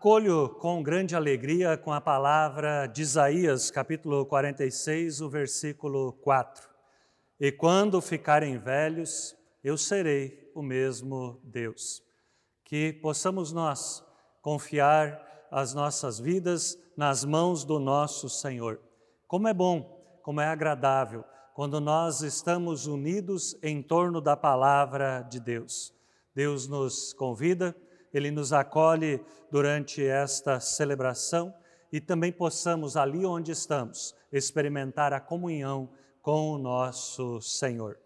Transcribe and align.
Acolho 0.00 0.48
com 0.48 0.82
grande 0.82 1.14
alegria 1.14 1.76
com 1.76 1.92
a 1.92 2.00
palavra 2.00 2.86
de 2.86 3.02
Isaías, 3.02 3.70
capítulo 3.70 4.24
46, 4.24 5.20
o 5.20 5.28
versículo 5.28 6.14
4. 6.22 6.70
E 7.38 7.52
quando 7.52 8.00
ficarem 8.00 8.56
velhos, 8.56 9.36
eu 9.62 9.76
serei 9.76 10.50
o 10.54 10.62
mesmo 10.62 11.38
Deus. 11.44 12.02
Que 12.64 12.94
possamos 12.94 13.52
nós 13.52 14.02
confiar 14.40 15.20
as 15.50 15.74
nossas 15.74 16.18
vidas 16.18 16.78
nas 16.96 17.22
mãos 17.22 17.62
do 17.62 17.78
nosso 17.78 18.26
Senhor. 18.26 18.80
Como 19.28 19.48
é 19.48 19.52
bom, 19.52 19.82
como 20.22 20.40
é 20.40 20.46
agradável 20.46 21.22
quando 21.52 21.78
nós 21.78 22.22
estamos 22.22 22.86
unidos 22.86 23.54
em 23.62 23.82
torno 23.82 24.18
da 24.22 24.34
palavra 24.34 25.20
de 25.20 25.38
Deus. 25.38 25.92
Deus 26.34 26.66
nos 26.66 27.12
convida 27.12 27.76
ele 28.12 28.30
nos 28.30 28.52
acolhe 28.52 29.20
durante 29.50 30.04
esta 30.04 30.60
celebração 30.60 31.54
e 31.92 32.00
também 32.00 32.32
possamos, 32.32 32.96
ali 32.96 33.24
onde 33.26 33.52
estamos, 33.52 34.14
experimentar 34.32 35.12
a 35.12 35.20
comunhão 35.20 35.88
com 36.22 36.52
o 36.52 36.58
nosso 36.58 37.40
Senhor. 37.40 37.98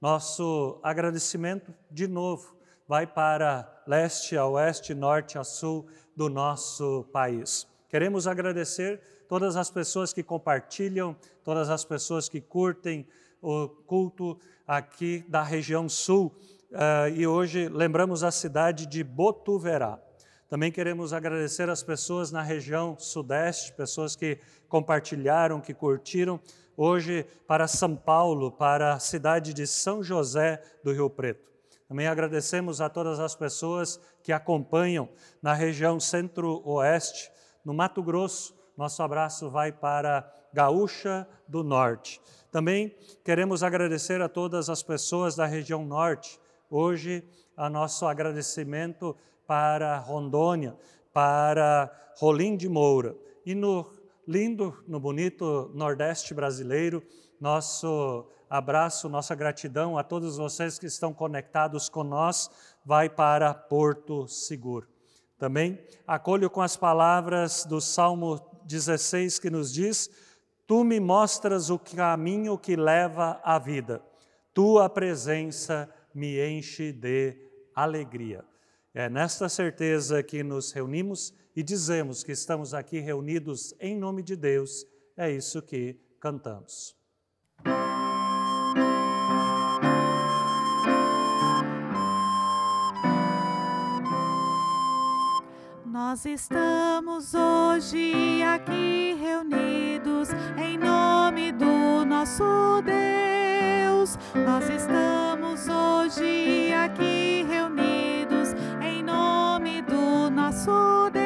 Nosso 0.00 0.80
agradecimento, 0.82 1.74
de 1.90 2.08
novo, 2.08 2.56
vai 2.88 3.06
para 3.06 3.82
leste 3.86 4.36
a 4.36 4.46
oeste, 4.46 4.94
norte 4.94 5.38
a 5.38 5.44
sul 5.44 5.86
do 6.16 6.28
nosso 6.28 7.04
país. 7.12 7.66
Queremos 7.88 8.26
agradecer 8.26 9.00
todas 9.28 9.56
as 9.56 9.70
pessoas 9.70 10.12
que 10.12 10.22
compartilham, 10.22 11.16
todas 11.44 11.70
as 11.70 11.84
pessoas 11.84 12.28
que 12.28 12.40
curtem 12.40 13.06
o 13.42 13.68
culto 13.68 14.38
aqui 14.66 15.24
da 15.28 15.42
região 15.42 15.88
sul 15.88 16.34
uh, 16.72 17.08
e 17.14 17.26
hoje 17.26 17.68
lembramos 17.68 18.22
a 18.22 18.30
cidade 18.30 18.86
de 18.86 19.02
Botuverá. 19.02 19.98
Também 20.48 20.72
queremos 20.72 21.12
agradecer 21.12 21.68
as 21.68 21.82
pessoas 21.82 22.32
na 22.32 22.42
região 22.42 22.98
sudeste, 22.98 23.72
pessoas 23.72 24.16
que 24.16 24.38
compartilharam, 24.68 25.60
que 25.60 25.72
curtiram. 25.72 26.40
Hoje, 26.76 27.24
para 27.46 27.68
São 27.68 27.94
Paulo, 27.94 28.50
para 28.50 28.94
a 28.94 28.98
cidade 28.98 29.54
de 29.54 29.66
São 29.66 30.02
José 30.02 30.60
do 30.82 30.92
Rio 30.92 31.08
Preto. 31.08 31.50
Também 31.86 32.06
agradecemos 32.06 32.80
a 32.80 32.88
todas 32.88 33.20
as 33.20 33.34
pessoas 33.34 34.00
que 34.22 34.32
acompanham 34.32 35.08
na 35.42 35.52
região 35.52 35.98
centro-oeste, 36.00 37.30
no 37.64 37.74
Mato 37.74 38.02
Grosso. 38.02 38.54
Nosso 38.76 39.02
abraço 39.02 39.50
vai 39.50 39.72
para 39.72 40.28
Gaúcha 40.52 41.28
do 41.46 41.62
Norte. 41.62 42.20
Também 42.50 42.96
queremos 43.24 43.62
agradecer 43.62 44.20
a 44.20 44.28
todas 44.28 44.68
as 44.68 44.82
pessoas 44.82 45.36
da 45.36 45.46
região 45.46 45.84
norte, 45.84 46.40
Hoje, 46.72 47.24
a 47.56 47.68
nosso 47.68 48.06
agradecimento 48.06 49.16
para 49.44 49.98
Rondônia, 49.98 50.76
para 51.12 51.90
Rolim 52.16 52.56
de 52.56 52.68
Moura 52.68 53.16
e 53.44 53.56
no 53.56 53.90
lindo, 54.24 54.80
no 54.86 55.00
bonito 55.00 55.68
Nordeste 55.74 56.32
brasileiro, 56.32 57.02
nosso 57.40 58.24
abraço, 58.48 59.08
nossa 59.08 59.34
gratidão 59.34 59.98
a 59.98 60.04
todos 60.04 60.36
vocês 60.36 60.78
que 60.78 60.86
estão 60.86 61.12
conectados 61.12 61.88
com 61.88 62.04
nós, 62.04 62.48
vai 62.84 63.08
para 63.08 63.52
Porto 63.52 64.28
Seguro. 64.28 64.86
Também 65.36 65.76
acolho 66.06 66.48
com 66.48 66.62
as 66.62 66.76
palavras 66.76 67.64
do 67.64 67.80
Salmo 67.80 68.40
16 68.64 69.40
que 69.40 69.50
nos 69.50 69.72
diz: 69.72 70.08
Tu 70.68 70.84
me 70.84 71.00
mostras 71.00 71.68
o 71.68 71.80
caminho 71.80 72.56
que 72.56 72.76
leva 72.76 73.40
à 73.42 73.58
vida, 73.58 74.00
tua 74.54 74.88
presença 74.88 75.92
me 76.14 76.40
enche 76.40 76.92
de 76.92 77.36
alegria. 77.74 78.44
É 78.92 79.08
nesta 79.08 79.48
certeza 79.48 80.22
que 80.22 80.42
nos 80.42 80.72
reunimos 80.72 81.32
e 81.54 81.62
dizemos 81.62 82.24
que 82.24 82.32
estamos 82.32 82.74
aqui 82.74 82.98
reunidos 82.98 83.74
em 83.78 83.96
nome 83.96 84.22
de 84.22 84.34
Deus. 84.34 84.84
É 85.16 85.30
isso 85.30 85.62
que 85.62 85.96
cantamos. 86.18 86.96
Nós 95.86 96.26
estamos 96.26 97.32
hoje 97.34 98.42
aqui 98.42 99.14
reunidos 99.20 100.30
em 100.58 100.76
nome 100.76 101.52
do 101.52 102.04
nosso 102.04 102.82
Deus. 102.84 103.49
Nós 104.44 104.68
estamos 104.70 105.68
hoje 105.68 106.72
aqui 106.72 107.44
reunidos 107.48 108.54
em 108.80 109.02
nome 109.02 109.82
do 109.82 110.30
nosso 110.30 111.10
Deus. 111.12 111.19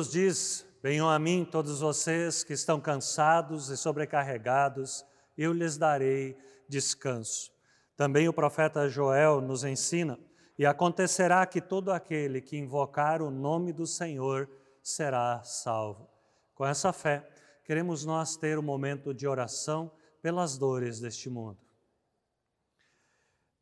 Nos 0.00 0.10
diz: 0.10 0.66
Venham 0.82 1.10
a 1.10 1.18
mim 1.18 1.44
todos 1.44 1.80
vocês 1.80 2.42
que 2.42 2.54
estão 2.54 2.80
cansados 2.80 3.68
e 3.68 3.76
sobrecarregados, 3.76 5.04
eu 5.36 5.52
lhes 5.52 5.76
darei 5.76 6.38
descanso. 6.66 7.52
Também 7.98 8.26
o 8.26 8.32
profeta 8.32 8.88
Joel 8.88 9.42
nos 9.42 9.62
ensina: 9.62 10.18
E 10.58 10.64
acontecerá 10.64 11.44
que 11.44 11.60
todo 11.60 11.92
aquele 11.92 12.40
que 12.40 12.56
invocar 12.56 13.20
o 13.20 13.30
nome 13.30 13.74
do 13.74 13.86
Senhor 13.86 14.48
será 14.82 15.42
salvo. 15.42 16.08
Com 16.54 16.64
essa 16.64 16.94
fé, 16.94 17.28
queremos 17.62 18.06
nós 18.06 18.38
ter 18.38 18.58
um 18.58 18.62
momento 18.62 19.12
de 19.12 19.28
oração 19.28 19.92
pelas 20.22 20.56
dores 20.56 20.98
deste 20.98 21.28
mundo. 21.28 21.58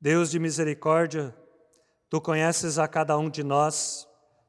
Deus 0.01 0.31
de 0.31 0.39
misericórdia, 0.39 1.35
tu 2.09 2.21
conheces 2.21 2.79
a 2.79 2.87
cada 2.87 3.19
um 3.19 3.29
de 3.29 3.43
nós 3.43 4.08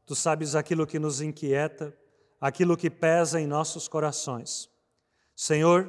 Tu 0.09 0.15
sabes 0.15 0.56
aquilo 0.56 0.88
que 0.88 0.97
nos 0.97 1.21
inquieta, 1.21 1.95
aquilo 2.41 2.75
que 2.75 2.89
pesa 2.89 3.39
em 3.39 3.45
nossos 3.45 3.88
corações. 3.88 4.67
Senhor, 5.35 5.88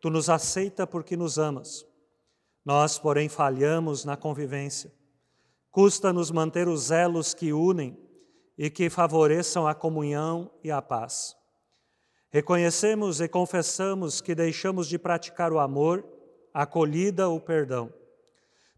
tu 0.00 0.10
nos 0.10 0.28
aceita 0.28 0.84
porque 0.84 1.16
nos 1.16 1.38
amas. 1.38 1.86
Nós, 2.64 2.98
porém, 2.98 3.28
falhamos 3.28 4.04
na 4.04 4.16
convivência. 4.16 4.92
Custa-nos 5.70 6.32
manter 6.32 6.66
os 6.66 6.90
elos 6.90 7.34
que 7.34 7.52
unem 7.52 7.96
e 8.58 8.68
que 8.68 8.90
favoreçam 8.90 9.64
a 9.64 9.76
comunhão 9.76 10.50
e 10.64 10.68
a 10.68 10.82
paz. 10.82 11.36
Reconhecemos 12.30 13.20
e 13.20 13.28
confessamos 13.28 14.20
que 14.20 14.34
deixamos 14.34 14.88
de 14.88 14.98
praticar 14.98 15.52
o 15.52 15.60
amor, 15.60 16.04
a 16.52 16.62
acolhida 16.62 17.28
ou 17.28 17.40
perdão. 17.40 17.94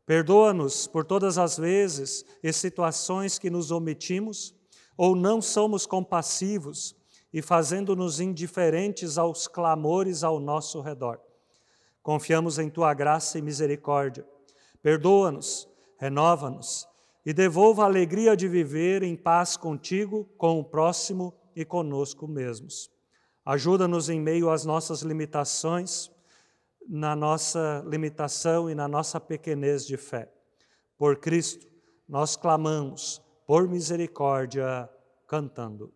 Perdoa-nos 0.05 0.87
por 0.87 1.07
todas 1.07 1.39
as 1.39 1.57
vezes 1.57 2.23
e 2.43 2.53
situações 2.53 3.39
que 3.39 3.49
nos 3.49 3.71
omitimos 3.71 4.55
ou 4.97 5.17
não 5.17 5.41
somos 5.43 5.87
compassivos 5.87 6.97
e 7.33 7.43
fazendo-nos 7.43 8.21
indiferentes 8.21 9.19
aos 9.19 9.49
clamores 9.49 10.23
ao 10.23 10.39
nosso 10.39 10.81
redor. 10.81 11.21
Confiamos 12.03 12.59
em 12.59 12.69
tua 12.69 12.95
graça 12.95 13.39
e 13.39 13.43
misericórdia. 13.43 14.25
Perdoa-nos, 14.83 15.69
renova-nos 15.99 16.87
e 17.25 17.33
devolva 17.33 17.83
a 17.83 17.87
alegria 17.87 18.37
de 18.37 18.47
viver 18.47 19.03
em 19.03 19.17
paz 19.17 19.57
contigo, 19.57 20.29
com 20.37 20.61
o 20.61 20.65
próximo 20.65 21.35
e 21.57 21.65
conosco 21.65 22.29
mesmos. 22.29 22.91
Ajuda-nos 23.45 24.09
em 24.09 24.21
meio 24.21 24.51
às 24.51 24.65
nossas 24.65 25.01
limitações, 25.01 26.11
na 26.87 27.17
nossa 27.17 27.83
limitação 27.87 28.69
e 28.69 28.75
na 28.75 28.87
nossa 28.87 29.19
pequenez 29.19 29.87
de 29.87 29.97
fé. 29.97 30.31
Por 30.99 31.17
Cristo, 31.17 31.67
nós 32.07 32.37
clamamos 32.37 33.24
por 33.47 33.69
misericórdia, 33.69 34.91
cantando. 35.27 35.93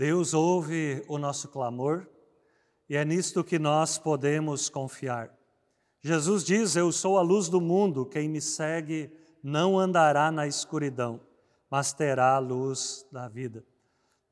Deus 0.00 0.32
ouve 0.32 1.04
o 1.08 1.18
nosso 1.18 1.46
clamor 1.48 2.08
e 2.88 2.96
é 2.96 3.04
nisto 3.04 3.44
que 3.44 3.58
nós 3.58 3.98
podemos 3.98 4.70
confiar. 4.70 5.30
Jesus 6.00 6.42
diz: 6.42 6.74
Eu 6.74 6.90
sou 6.90 7.18
a 7.18 7.20
luz 7.20 7.50
do 7.50 7.60
mundo, 7.60 8.06
quem 8.06 8.26
me 8.26 8.40
segue 8.40 9.12
não 9.42 9.78
andará 9.78 10.32
na 10.32 10.46
escuridão, 10.46 11.20
mas 11.70 11.92
terá 11.92 12.34
a 12.34 12.38
luz 12.38 13.06
da 13.12 13.28
vida. 13.28 13.62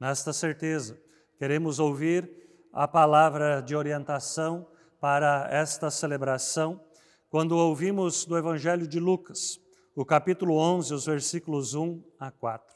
Nesta 0.00 0.32
certeza, 0.32 0.99
queremos 1.38 1.79
ouvir 1.79 2.32
a 2.73 2.88
palavra 2.88 3.61
de 3.61 3.76
orientação 3.76 4.67
para 4.99 5.49
esta 5.50 5.91
celebração, 5.91 6.81
quando 7.29 7.55
ouvimos 7.55 8.25
do 8.25 8.38
Evangelho 8.38 8.88
de 8.88 8.99
Lucas, 8.99 9.61
o 9.94 10.03
capítulo 10.03 10.56
11, 10.56 10.94
os 10.94 11.05
versículos 11.05 11.75
1 11.75 12.03
a 12.19 12.31
4. 12.31 12.75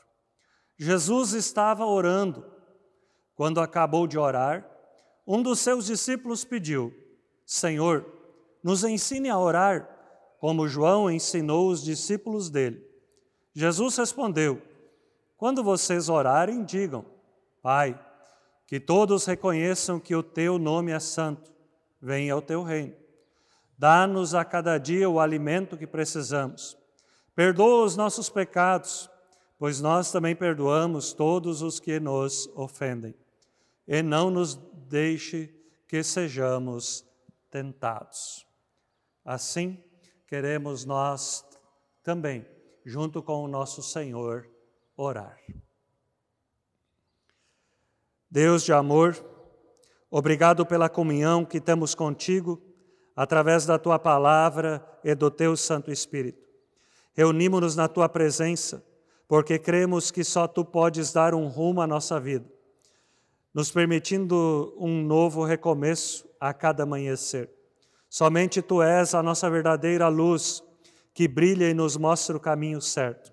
Jesus 0.76 1.32
estava 1.32 1.86
orando. 1.86 2.60
Quando 3.42 3.60
acabou 3.60 4.06
de 4.06 4.16
orar, 4.16 4.64
um 5.26 5.42
dos 5.42 5.58
seus 5.58 5.86
discípulos 5.86 6.44
pediu: 6.44 6.94
Senhor, 7.44 8.06
nos 8.62 8.84
ensine 8.84 9.28
a 9.28 9.36
orar, 9.36 9.88
como 10.38 10.68
João 10.68 11.10
ensinou 11.10 11.68
os 11.68 11.82
discípulos 11.82 12.48
dele. 12.48 12.80
Jesus 13.52 13.96
respondeu: 13.96 14.62
Quando 15.36 15.64
vocês 15.64 16.08
orarem, 16.08 16.62
digam: 16.62 17.04
Pai, 17.60 18.00
que 18.64 18.78
todos 18.78 19.24
reconheçam 19.24 19.98
que 19.98 20.14
o 20.14 20.22
teu 20.22 20.56
nome 20.56 20.92
é 20.92 21.00
santo, 21.00 21.52
venha 22.00 22.36
o 22.36 22.42
teu 22.42 22.62
reino. 22.62 22.94
Dá-nos 23.76 24.36
a 24.36 24.44
cada 24.44 24.78
dia 24.78 25.10
o 25.10 25.18
alimento 25.18 25.76
que 25.76 25.84
precisamos. 25.88 26.78
Perdoa 27.34 27.86
os 27.86 27.96
nossos 27.96 28.28
pecados, 28.28 29.10
pois 29.58 29.80
nós 29.80 30.12
também 30.12 30.36
perdoamos 30.36 31.12
todos 31.12 31.60
os 31.60 31.80
que 31.80 31.98
nos 31.98 32.48
ofendem. 32.54 33.20
E 33.92 34.02
não 34.02 34.30
nos 34.30 34.54
deixe 34.88 35.54
que 35.86 36.02
sejamos 36.02 37.04
tentados. 37.50 38.46
Assim, 39.22 39.84
queremos 40.26 40.86
nós 40.86 41.44
também, 42.02 42.46
junto 42.86 43.22
com 43.22 43.44
o 43.44 43.46
nosso 43.46 43.82
Senhor, 43.82 44.48
orar. 44.96 45.38
Deus 48.30 48.62
de 48.62 48.72
amor, 48.72 49.14
obrigado 50.10 50.64
pela 50.64 50.88
comunhão 50.88 51.44
que 51.44 51.60
temos 51.60 51.94
contigo 51.94 52.62
através 53.14 53.66
da 53.66 53.78
tua 53.78 53.98
palavra 53.98 54.82
e 55.04 55.14
do 55.14 55.30
teu 55.30 55.54
Santo 55.54 55.92
Espírito. 55.92 56.48
Reunimos-nos 57.12 57.76
na 57.76 57.88
tua 57.88 58.08
presença, 58.08 58.82
porque 59.28 59.58
cremos 59.58 60.10
que 60.10 60.24
só 60.24 60.48
tu 60.48 60.64
podes 60.64 61.12
dar 61.12 61.34
um 61.34 61.46
rumo 61.46 61.82
à 61.82 61.86
nossa 61.86 62.18
vida, 62.18 62.50
nos 63.54 63.70
permitindo 63.70 64.74
um 64.78 65.02
novo 65.02 65.44
recomeço 65.44 66.28
a 66.40 66.52
cada 66.54 66.84
amanhecer. 66.84 67.50
Somente 68.08 68.60
tu 68.60 68.82
és 68.82 69.14
a 69.14 69.22
nossa 69.22 69.48
verdadeira 69.50 70.08
luz, 70.08 70.62
que 71.14 71.28
brilha 71.28 71.68
e 71.68 71.74
nos 71.74 71.96
mostra 71.96 72.36
o 72.36 72.40
caminho 72.40 72.80
certo. 72.80 73.32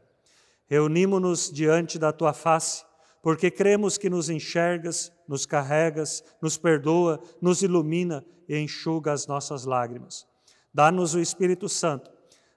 Reunimos-nos 0.67 1.51
diante 1.51 1.97
da 1.97 2.11
tua 2.11 2.33
face, 2.33 2.83
porque 3.21 3.49
cremos 3.49 3.97
que 3.97 4.09
nos 4.09 4.29
enxergas, 4.29 5.11
nos 5.27 5.45
carregas, 5.45 6.23
nos 6.41 6.57
perdoa, 6.57 7.19
nos 7.41 7.61
ilumina 7.61 8.25
e 8.47 8.57
enxuga 8.57 9.11
as 9.11 9.27
nossas 9.27 9.65
lágrimas. 9.65 10.25
Dá-nos 10.73 11.13
o 11.13 11.19
Espírito 11.19 11.67
Santo 11.67 12.11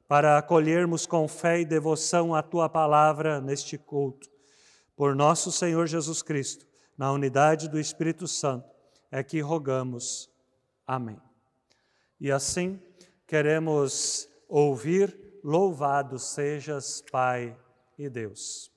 para 0.06 0.36
acolhermos 0.36 1.06
com 1.06 1.26
fé 1.26 1.60
e 1.60 1.64
devoção 1.64 2.34
a 2.34 2.42
tua 2.42 2.68
palavra 2.68 3.40
neste 3.40 3.78
culto. 3.78 4.28
Por 4.94 5.16
nosso 5.16 5.50
Senhor 5.50 5.86
Jesus 5.86 6.22
Cristo, 6.22 6.66
na 7.02 7.10
unidade 7.10 7.68
do 7.68 7.80
Espírito 7.80 8.28
Santo, 8.28 8.70
é 9.10 9.24
que 9.24 9.40
rogamos. 9.40 10.30
Amém. 10.86 11.20
E 12.20 12.30
assim 12.30 12.80
queremos 13.26 14.28
ouvir: 14.48 15.40
Louvado 15.42 16.16
sejas, 16.16 17.02
Pai 17.10 17.58
e 17.98 18.08
Deus. 18.08 18.71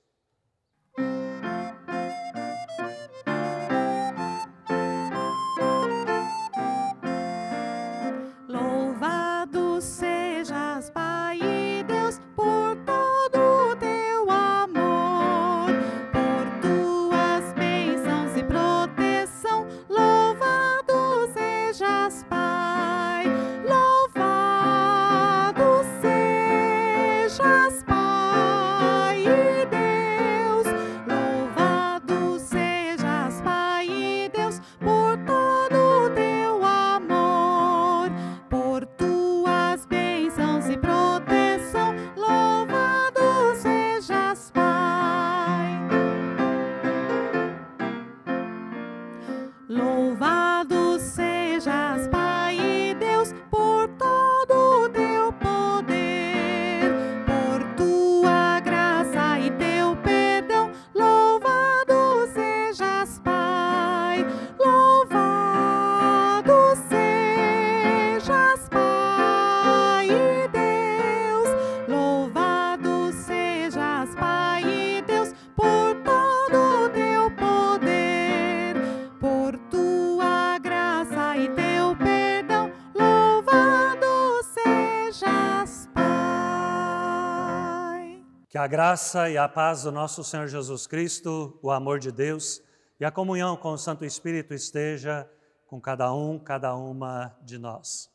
A 88.66 88.68
graça 88.68 89.30
e 89.30 89.38
a 89.38 89.48
paz 89.48 89.84
do 89.84 89.92
nosso 89.92 90.24
Senhor 90.24 90.48
Jesus 90.48 90.88
Cristo, 90.88 91.56
o 91.62 91.70
amor 91.70 92.00
de 92.00 92.10
Deus 92.10 92.60
e 92.98 93.04
a 93.04 93.12
comunhão 93.12 93.56
com 93.56 93.70
o 93.70 93.78
Santo 93.78 94.04
Espírito 94.04 94.52
esteja 94.52 95.30
com 95.68 95.80
cada 95.80 96.12
um, 96.12 96.36
cada 96.36 96.74
uma 96.74 97.32
de 97.44 97.58
nós. 97.58 98.10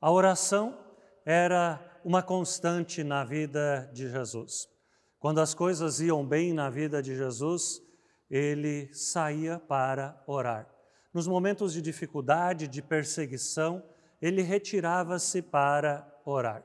A 0.00 0.08
oração 0.08 0.78
era 1.26 1.80
uma 2.04 2.22
constante 2.22 3.02
na 3.02 3.24
vida 3.24 3.90
de 3.92 4.08
Jesus. 4.08 4.68
Quando 5.18 5.40
as 5.40 5.52
coisas 5.52 5.98
iam 5.98 6.24
bem 6.24 6.52
na 6.52 6.70
vida 6.70 7.02
de 7.02 7.16
Jesus, 7.16 7.82
ele 8.30 8.94
saía 8.94 9.58
para 9.58 10.22
orar. 10.28 10.68
Nos 11.12 11.26
momentos 11.26 11.72
de 11.72 11.82
dificuldade, 11.82 12.68
de 12.68 12.80
perseguição, 12.80 13.82
ele 14.22 14.42
retirava-se 14.42 15.42
para 15.42 16.08
orar. 16.24 16.62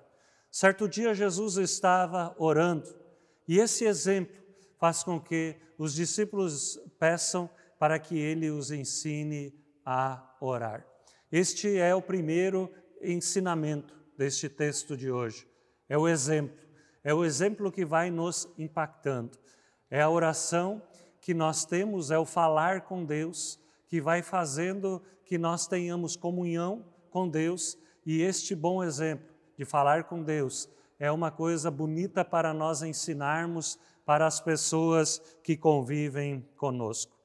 Certo 0.51 0.87
dia, 0.87 1.15
Jesus 1.15 1.57
estava 1.57 2.35
orando 2.37 3.01
e 3.47 3.59
esse 3.59 3.85
exemplo 3.85 4.35
faz 4.77 5.03
com 5.03 5.19
que 5.19 5.55
os 5.77 5.93
discípulos 5.93 6.79
peçam 6.99 7.49
para 7.79 7.99
que 7.99 8.17
ele 8.17 8.49
os 8.49 8.71
ensine 8.71 9.53
a 9.85 10.35
orar. 10.39 10.85
Este 11.31 11.77
é 11.77 11.93
o 11.93 12.01
primeiro 12.01 12.71
ensinamento 13.01 13.93
deste 14.17 14.47
texto 14.47 14.95
de 14.95 15.11
hoje. 15.11 15.47
É 15.89 15.97
o 15.97 16.07
exemplo. 16.07 16.63
É 17.03 17.13
o 17.13 17.25
exemplo 17.25 17.71
que 17.71 17.83
vai 17.83 18.09
nos 18.09 18.47
impactando. 18.57 19.37
É 19.89 20.01
a 20.01 20.09
oração 20.09 20.81
que 21.19 21.33
nós 21.33 21.65
temos, 21.65 22.11
é 22.11 22.17
o 22.17 22.25
falar 22.25 22.81
com 22.81 23.03
Deus, 23.03 23.59
que 23.87 23.99
vai 23.99 24.21
fazendo 24.21 25.01
que 25.25 25.37
nós 25.37 25.67
tenhamos 25.67 26.15
comunhão 26.15 26.85
com 27.09 27.27
Deus. 27.27 27.77
E 28.05 28.21
este 28.21 28.55
bom 28.55 28.83
exemplo 28.83 29.33
de 29.57 29.65
falar 29.65 30.05
com 30.05 30.23
Deus 30.23 30.69
é 30.99 31.11
uma 31.11 31.31
coisa 31.31 31.69
bonita 31.69 32.23
para 32.23 32.53
nós 32.53 32.81
ensinarmos 32.81 33.79
para 34.05 34.25
as 34.25 34.39
pessoas 34.39 35.19
que 35.43 35.55
convivem 35.55 36.47
conosco. 36.57 37.15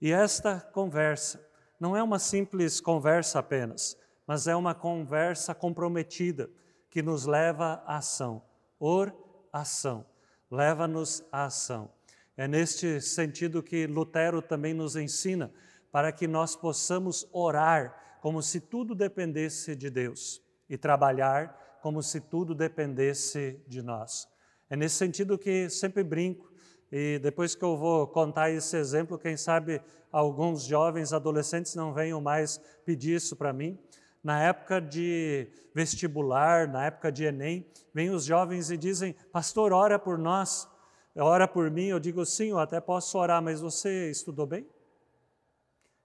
E 0.00 0.12
esta 0.12 0.60
conversa 0.60 1.44
não 1.78 1.96
é 1.96 2.02
uma 2.02 2.18
simples 2.18 2.80
conversa 2.80 3.38
apenas, 3.38 3.96
mas 4.26 4.46
é 4.46 4.54
uma 4.54 4.74
conversa 4.74 5.54
comprometida 5.54 6.50
que 6.90 7.02
nos 7.02 7.26
leva 7.26 7.82
à 7.86 7.96
ação. 7.96 8.42
Oração 8.78 10.06
leva-nos 10.50 11.24
à 11.32 11.46
ação. 11.46 11.90
É 12.36 12.46
neste 12.46 13.00
sentido 13.00 13.62
que 13.62 13.86
Lutero 13.86 14.40
também 14.40 14.74
nos 14.74 14.96
ensina 14.96 15.52
para 15.90 16.12
que 16.12 16.26
nós 16.26 16.56
possamos 16.56 17.28
orar 17.32 18.18
como 18.20 18.42
se 18.42 18.60
tudo 18.60 18.94
dependesse 18.94 19.76
de 19.76 19.90
Deus 19.90 20.42
e 20.68 20.76
trabalhar 20.76 21.63
como 21.84 22.02
se 22.02 22.18
tudo 22.18 22.54
dependesse 22.54 23.62
de 23.68 23.82
nós. 23.82 24.26
É 24.70 24.74
nesse 24.74 24.94
sentido 24.94 25.36
que 25.36 25.68
sempre 25.68 26.02
brinco, 26.02 26.50
e 26.90 27.18
depois 27.18 27.54
que 27.54 27.62
eu 27.62 27.76
vou 27.76 28.06
contar 28.06 28.50
esse 28.50 28.74
exemplo, 28.74 29.18
quem 29.18 29.36
sabe 29.36 29.82
alguns 30.10 30.62
jovens 30.62 31.12
adolescentes 31.12 31.74
não 31.74 31.92
venham 31.92 32.22
mais 32.22 32.56
pedir 32.86 33.16
isso 33.16 33.36
para 33.36 33.52
mim. 33.52 33.78
Na 34.22 34.42
época 34.42 34.80
de 34.80 35.46
vestibular, 35.74 36.66
na 36.66 36.86
época 36.86 37.12
de 37.12 37.24
Enem, 37.24 37.70
vêm 37.92 38.08
os 38.08 38.24
jovens 38.24 38.70
e 38.70 38.78
dizem: 38.78 39.14
Pastor, 39.30 39.70
ora 39.70 39.98
por 39.98 40.16
nós, 40.16 40.66
ora 41.14 41.46
por 41.46 41.70
mim. 41.70 41.88
Eu 41.88 42.00
digo: 42.00 42.24
Sim, 42.24 42.48
eu 42.48 42.58
até 42.58 42.80
posso 42.80 43.18
orar, 43.18 43.42
mas 43.42 43.60
você 43.60 44.10
estudou 44.10 44.46
bem? 44.46 44.66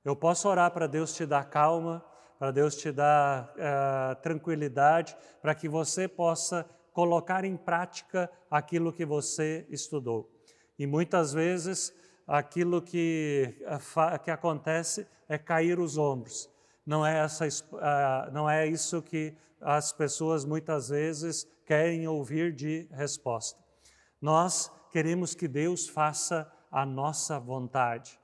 Eu 0.03 0.13
posso 0.13 0.49
orar 0.49 0.71
para 0.71 0.87
Deus 0.87 1.15
te 1.15 1.25
dar 1.25 1.45
calma, 1.49 2.03
para 2.39 2.51
Deus 2.51 2.77
te 2.77 2.89
dar 2.89 3.53
uh, 3.53 4.15
tranquilidade, 4.21 5.15
para 5.41 5.53
que 5.53 5.67
você 5.67 6.07
possa 6.07 6.65
colocar 6.93 7.43
em 7.43 7.57
prática 7.57 8.31
aquilo 8.49 8.93
que 8.93 9.05
você 9.05 9.67
estudou. 9.69 10.31
E 10.77 10.87
muitas 10.87 11.33
vezes 11.33 11.93
aquilo 12.25 12.81
que, 12.81 13.61
uh, 13.65 14.19
que 14.23 14.31
acontece 14.31 15.05
é 15.27 15.37
cair 15.37 15.79
os 15.79 15.97
ombros. 15.97 16.49
Não 16.85 17.05
é, 17.05 17.19
essa, 17.19 17.45
uh, 17.45 18.31
não 18.31 18.49
é 18.49 18.65
isso 18.65 19.01
que 19.01 19.35
as 19.59 19.91
pessoas 19.91 20.45
muitas 20.45 20.87
vezes 20.87 21.45
querem 21.65 22.07
ouvir 22.07 22.53
de 22.53 22.87
resposta. 22.91 23.59
Nós 24.21 24.71
queremos 24.93 25.35
que 25.35 25.47
Deus 25.47 25.89
faça 25.89 26.49
a 26.71 26.85
nossa 26.85 27.37
vontade 27.37 28.17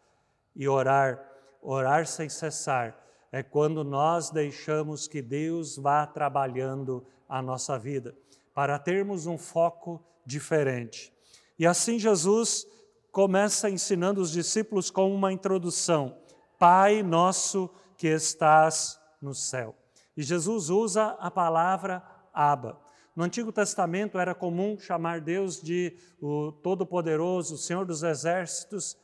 e 0.56 0.70
orar, 0.70 1.22
orar 1.62 2.08
sem 2.08 2.30
cessar 2.30 3.05
é 3.36 3.44
quando 3.44 3.84
nós 3.84 4.30
deixamos 4.30 5.10
que 5.10 5.22
Deus 5.22 5.76
vá 5.76 6.08
trabalhando 6.08 7.06
a 7.28 7.42
nossa 7.42 7.78
vida, 7.78 8.16
para 8.54 8.80
termos 8.80 9.28
um 9.28 9.38
foco 9.38 10.02
diferente. 10.26 11.12
E 11.60 11.68
assim 11.68 12.00
Jesus 12.00 12.66
começa 13.12 13.70
ensinando 13.70 14.22
os 14.22 14.32
discípulos 14.32 14.90
com 14.90 15.14
uma 15.14 15.34
introdução: 15.34 16.18
Pai 16.58 17.04
nosso 17.04 17.70
que 17.98 18.08
estás 18.08 18.98
no 19.22 19.36
céu. 19.36 19.76
E 20.16 20.24
Jesus 20.24 20.70
usa 20.70 21.08
a 21.20 21.30
palavra 21.30 22.02
Abba. 22.34 22.80
No 23.14 23.26
Antigo 23.26 23.52
Testamento 23.52 24.18
era 24.18 24.34
comum 24.34 24.80
chamar 24.80 25.20
Deus 25.20 25.62
de 25.62 25.94
o 26.22 26.54
Todo-Poderoso, 26.54 27.58
Senhor 27.58 27.86
dos 27.86 28.02
Exércitos, 28.02 28.98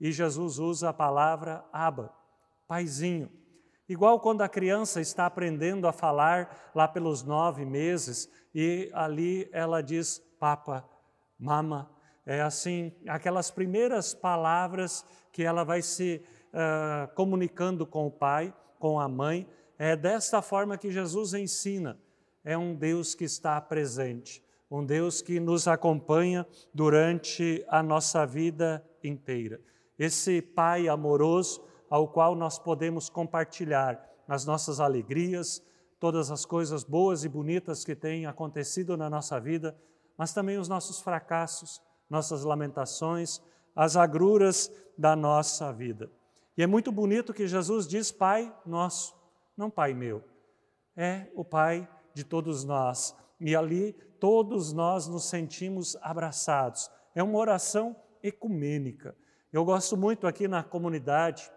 e 0.00 0.12
Jesus 0.12 0.60
usa 0.60 0.90
a 0.90 0.92
palavra 0.92 1.64
Abba, 1.72 2.14
Paizinho. 2.68 3.41
Igual 3.88 4.20
quando 4.20 4.42
a 4.42 4.48
criança 4.48 5.00
está 5.00 5.26
aprendendo 5.26 5.86
a 5.86 5.92
falar 5.92 6.70
lá 6.74 6.86
pelos 6.86 7.22
nove 7.22 7.64
meses 7.64 8.30
e 8.54 8.90
ali 8.92 9.48
ela 9.52 9.82
diz 9.82 10.18
papa, 10.38 10.88
mama. 11.38 11.90
É 12.24 12.40
assim, 12.40 12.92
aquelas 13.08 13.50
primeiras 13.50 14.14
palavras 14.14 15.04
que 15.32 15.42
ela 15.42 15.64
vai 15.64 15.82
se 15.82 16.22
uh, 16.52 17.12
comunicando 17.14 17.84
com 17.84 18.06
o 18.06 18.10
pai, 18.10 18.54
com 18.78 19.00
a 19.00 19.08
mãe. 19.08 19.48
É 19.78 19.96
desta 19.96 20.40
forma 20.40 20.78
que 20.78 20.90
Jesus 20.90 21.34
ensina. 21.34 21.98
É 22.44 22.56
um 22.56 22.74
Deus 22.74 23.14
que 23.14 23.24
está 23.24 23.60
presente, 23.60 24.42
um 24.70 24.84
Deus 24.84 25.20
que 25.20 25.40
nos 25.40 25.66
acompanha 25.66 26.46
durante 26.72 27.64
a 27.68 27.82
nossa 27.82 28.24
vida 28.26 28.84
inteira. 29.02 29.60
Esse 29.98 30.42
Pai 30.42 30.88
amoroso 30.88 31.64
ao 31.92 32.08
qual 32.08 32.34
nós 32.34 32.58
podemos 32.58 33.10
compartilhar 33.10 34.02
as 34.26 34.46
nossas 34.46 34.80
alegrias, 34.80 35.62
todas 36.00 36.30
as 36.30 36.46
coisas 36.46 36.82
boas 36.82 37.22
e 37.22 37.28
bonitas 37.28 37.84
que 37.84 37.94
têm 37.94 38.24
acontecido 38.24 38.96
na 38.96 39.10
nossa 39.10 39.38
vida, 39.38 39.76
mas 40.16 40.32
também 40.32 40.56
os 40.56 40.68
nossos 40.68 41.02
fracassos, 41.02 41.82
nossas 42.08 42.44
lamentações, 42.44 43.42
as 43.76 43.94
agruras 43.94 44.72
da 44.96 45.14
nossa 45.14 45.70
vida. 45.70 46.10
E 46.56 46.62
é 46.62 46.66
muito 46.66 46.90
bonito 46.90 47.34
que 47.34 47.46
Jesus 47.46 47.86
diz 47.86 48.10
Pai 48.10 48.50
nosso, 48.64 49.14
não 49.54 49.68
Pai 49.68 49.92
meu. 49.92 50.24
É 50.96 51.30
o 51.34 51.44
Pai 51.44 51.86
de 52.14 52.24
todos 52.24 52.64
nós. 52.64 53.14
E 53.38 53.54
ali 53.54 53.92
todos 54.18 54.72
nós 54.72 55.06
nos 55.06 55.28
sentimos 55.28 55.94
abraçados. 56.00 56.90
É 57.14 57.22
uma 57.22 57.38
oração 57.38 57.94
ecumênica. 58.22 59.14
Eu 59.52 59.62
gosto 59.62 59.94
muito 59.94 60.26
aqui 60.26 60.48
na 60.48 60.62
comunidade 60.62 61.52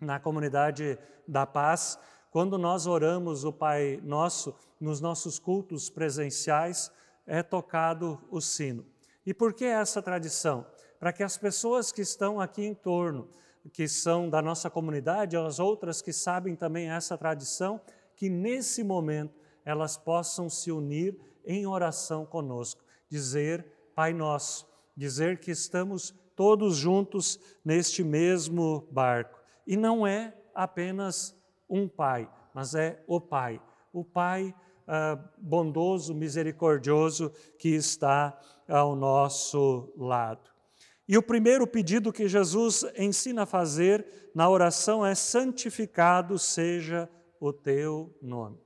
na 0.00 0.18
comunidade 0.18 0.98
da 1.26 1.46
paz, 1.46 1.98
quando 2.30 2.56
nós 2.56 2.86
oramos 2.86 3.44
o 3.44 3.52
Pai 3.52 4.00
Nosso 4.02 4.54
nos 4.80 5.00
nossos 5.00 5.38
cultos 5.38 5.90
presenciais, 5.90 6.90
é 7.26 7.42
tocado 7.42 8.18
o 8.30 8.40
sino. 8.40 8.86
E 9.26 9.34
por 9.34 9.52
que 9.52 9.64
essa 9.64 10.00
tradição? 10.00 10.66
Para 10.98 11.12
que 11.12 11.22
as 11.22 11.36
pessoas 11.36 11.92
que 11.92 12.02
estão 12.02 12.40
aqui 12.40 12.64
em 12.64 12.74
torno, 12.74 13.28
que 13.72 13.86
são 13.86 14.28
da 14.28 14.40
nossa 14.40 14.70
comunidade, 14.70 15.36
as 15.36 15.58
outras 15.58 16.00
que 16.00 16.12
sabem 16.12 16.56
também 16.56 16.90
essa 16.90 17.16
tradição, 17.18 17.80
que 18.16 18.30
nesse 18.30 18.82
momento 18.82 19.38
elas 19.64 19.96
possam 19.96 20.48
se 20.48 20.72
unir 20.72 21.18
em 21.44 21.66
oração 21.66 22.24
conosco, 22.24 22.82
dizer 23.08 23.66
Pai 23.94 24.12
Nosso, 24.12 24.66
dizer 24.96 25.38
que 25.38 25.50
estamos 25.50 26.14
todos 26.34 26.76
juntos 26.76 27.38
neste 27.64 28.02
mesmo 28.02 28.86
barco. 28.90 29.39
E 29.66 29.76
não 29.76 30.06
é 30.06 30.34
apenas 30.54 31.36
um 31.68 31.88
pai, 31.88 32.30
mas 32.54 32.74
é 32.74 33.02
o 33.06 33.20
pai. 33.20 33.60
O 33.92 34.04
pai 34.04 34.54
ah, 34.92 35.16
bondoso, 35.38 36.12
misericordioso 36.12 37.30
que 37.56 37.68
está 37.68 38.36
ao 38.68 38.96
nosso 38.96 39.92
lado. 39.96 40.50
E 41.06 41.16
o 41.16 41.22
primeiro 41.22 41.64
pedido 41.64 42.12
que 42.12 42.26
Jesus 42.26 42.84
ensina 42.98 43.42
a 43.42 43.46
fazer 43.46 44.04
na 44.34 44.50
oração 44.50 45.06
é: 45.06 45.14
santificado 45.14 46.36
seja 46.40 47.08
o 47.38 47.52
teu 47.52 48.12
nome. 48.20 48.58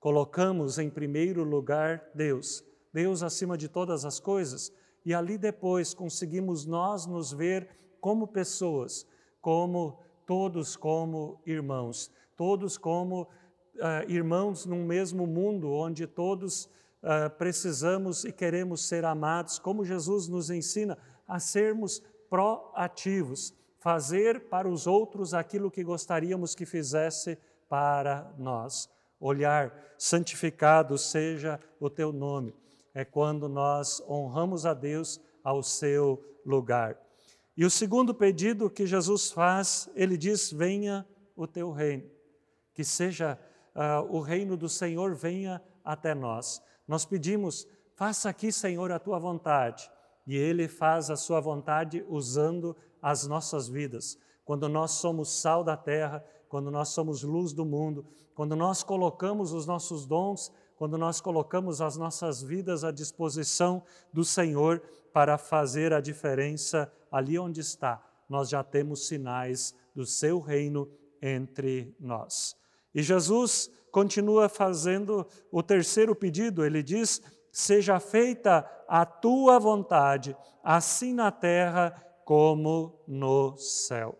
Colocamos 0.00 0.78
em 0.78 0.88
primeiro 0.88 1.44
lugar 1.44 2.02
Deus, 2.14 2.64
Deus 2.90 3.22
acima 3.22 3.58
de 3.58 3.68
todas 3.68 4.06
as 4.06 4.18
coisas, 4.18 4.72
e 5.04 5.12
ali 5.12 5.36
depois 5.36 5.92
conseguimos 5.92 6.64
nós 6.64 7.04
nos 7.04 7.30
ver 7.30 7.68
como 8.00 8.26
pessoas, 8.26 9.06
como 9.38 9.98
todos 10.28 10.76
como 10.76 11.40
irmãos, 11.46 12.12
todos 12.36 12.76
como 12.76 13.22
uh, 13.22 14.10
irmãos 14.10 14.66
num 14.66 14.84
mesmo 14.84 15.26
mundo, 15.26 15.70
onde 15.70 16.06
todos 16.06 16.66
uh, 16.66 17.30
precisamos 17.38 18.26
e 18.26 18.30
queremos 18.30 18.86
ser 18.86 19.06
amados, 19.06 19.58
como 19.58 19.86
Jesus 19.86 20.28
nos 20.28 20.50
ensina 20.50 20.98
a 21.26 21.40
sermos 21.40 22.02
proativos, 22.28 23.54
fazer 23.80 24.50
para 24.50 24.68
os 24.68 24.86
outros 24.86 25.32
aquilo 25.32 25.70
que 25.70 25.82
gostaríamos 25.82 26.54
que 26.54 26.66
fizesse 26.66 27.38
para 27.66 28.30
nós. 28.36 28.86
Olhar, 29.18 29.72
santificado 29.96 30.98
seja 30.98 31.58
o 31.80 31.88
teu 31.88 32.12
nome. 32.12 32.54
É 32.92 33.02
quando 33.02 33.48
nós 33.48 34.02
honramos 34.06 34.66
a 34.66 34.74
Deus 34.74 35.18
ao 35.42 35.62
seu 35.62 36.22
lugar. 36.44 37.07
E 37.58 37.64
o 37.64 37.70
segundo 37.70 38.14
pedido 38.14 38.70
que 38.70 38.86
Jesus 38.86 39.32
faz, 39.32 39.90
ele 39.96 40.16
diz: 40.16 40.52
Venha 40.52 41.04
o 41.34 41.44
teu 41.44 41.72
reino. 41.72 42.08
Que 42.72 42.84
seja 42.84 43.36
uh, 43.74 44.16
o 44.16 44.20
reino 44.20 44.56
do 44.56 44.68
Senhor, 44.68 45.12
venha 45.16 45.60
até 45.84 46.14
nós. 46.14 46.62
Nós 46.86 47.04
pedimos: 47.04 47.66
Faça 47.96 48.28
aqui, 48.28 48.52
Senhor, 48.52 48.92
a 48.92 49.00
tua 49.00 49.18
vontade. 49.18 49.90
E 50.24 50.36
ele 50.36 50.68
faz 50.68 51.10
a 51.10 51.16
sua 51.16 51.40
vontade 51.40 52.04
usando 52.08 52.76
as 53.02 53.26
nossas 53.26 53.66
vidas. 53.66 54.16
Quando 54.44 54.68
nós 54.68 54.92
somos 54.92 55.28
sal 55.40 55.64
da 55.64 55.76
terra, 55.76 56.24
quando 56.48 56.70
nós 56.70 56.90
somos 56.90 57.24
luz 57.24 57.52
do 57.52 57.64
mundo, 57.64 58.06
quando 58.36 58.54
nós 58.54 58.84
colocamos 58.84 59.52
os 59.52 59.66
nossos 59.66 60.06
dons, 60.06 60.52
quando 60.78 60.96
nós 60.96 61.20
colocamos 61.20 61.80
as 61.80 61.96
nossas 61.96 62.40
vidas 62.40 62.84
à 62.84 62.92
disposição 62.92 63.82
do 64.12 64.24
Senhor 64.24 64.80
para 65.12 65.36
fazer 65.36 65.92
a 65.92 66.00
diferença 66.00 66.90
ali 67.10 67.36
onde 67.36 67.60
está, 67.60 68.00
nós 68.28 68.48
já 68.48 68.62
temos 68.62 69.08
sinais 69.08 69.74
do 69.92 70.06
seu 70.06 70.38
reino 70.38 70.88
entre 71.20 71.96
nós. 71.98 72.56
E 72.94 73.02
Jesus 73.02 73.68
continua 73.90 74.48
fazendo 74.48 75.26
o 75.50 75.64
terceiro 75.64 76.14
pedido, 76.14 76.64
ele 76.64 76.80
diz: 76.80 77.20
Seja 77.50 77.98
feita 77.98 78.64
a 78.86 79.04
tua 79.04 79.58
vontade, 79.58 80.36
assim 80.62 81.12
na 81.12 81.32
terra 81.32 81.90
como 82.24 83.02
no 83.08 83.56
céu. 83.56 84.16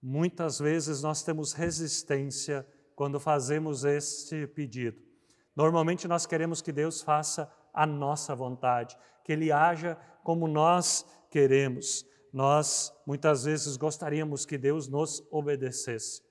Muitas 0.00 0.58
vezes 0.58 1.02
nós 1.02 1.22
temos 1.22 1.52
resistência 1.52 2.66
quando 2.96 3.20
fazemos 3.20 3.84
este 3.84 4.46
pedido. 4.46 5.11
Normalmente 5.54 6.08
nós 6.08 6.26
queremos 6.26 6.62
que 6.62 6.72
Deus 6.72 7.02
faça 7.02 7.50
a 7.72 7.86
nossa 7.86 8.34
vontade, 8.34 8.96
que 9.24 9.32
Ele 9.32 9.52
haja 9.52 9.96
como 10.22 10.46
nós 10.46 11.06
queremos. 11.30 12.06
Nós 12.32 12.92
muitas 13.06 13.44
vezes 13.44 13.76
gostaríamos 13.76 14.46
que 14.46 14.56
Deus 14.56 14.88
nos 14.88 15.22
obedecesse. 15.30 16.22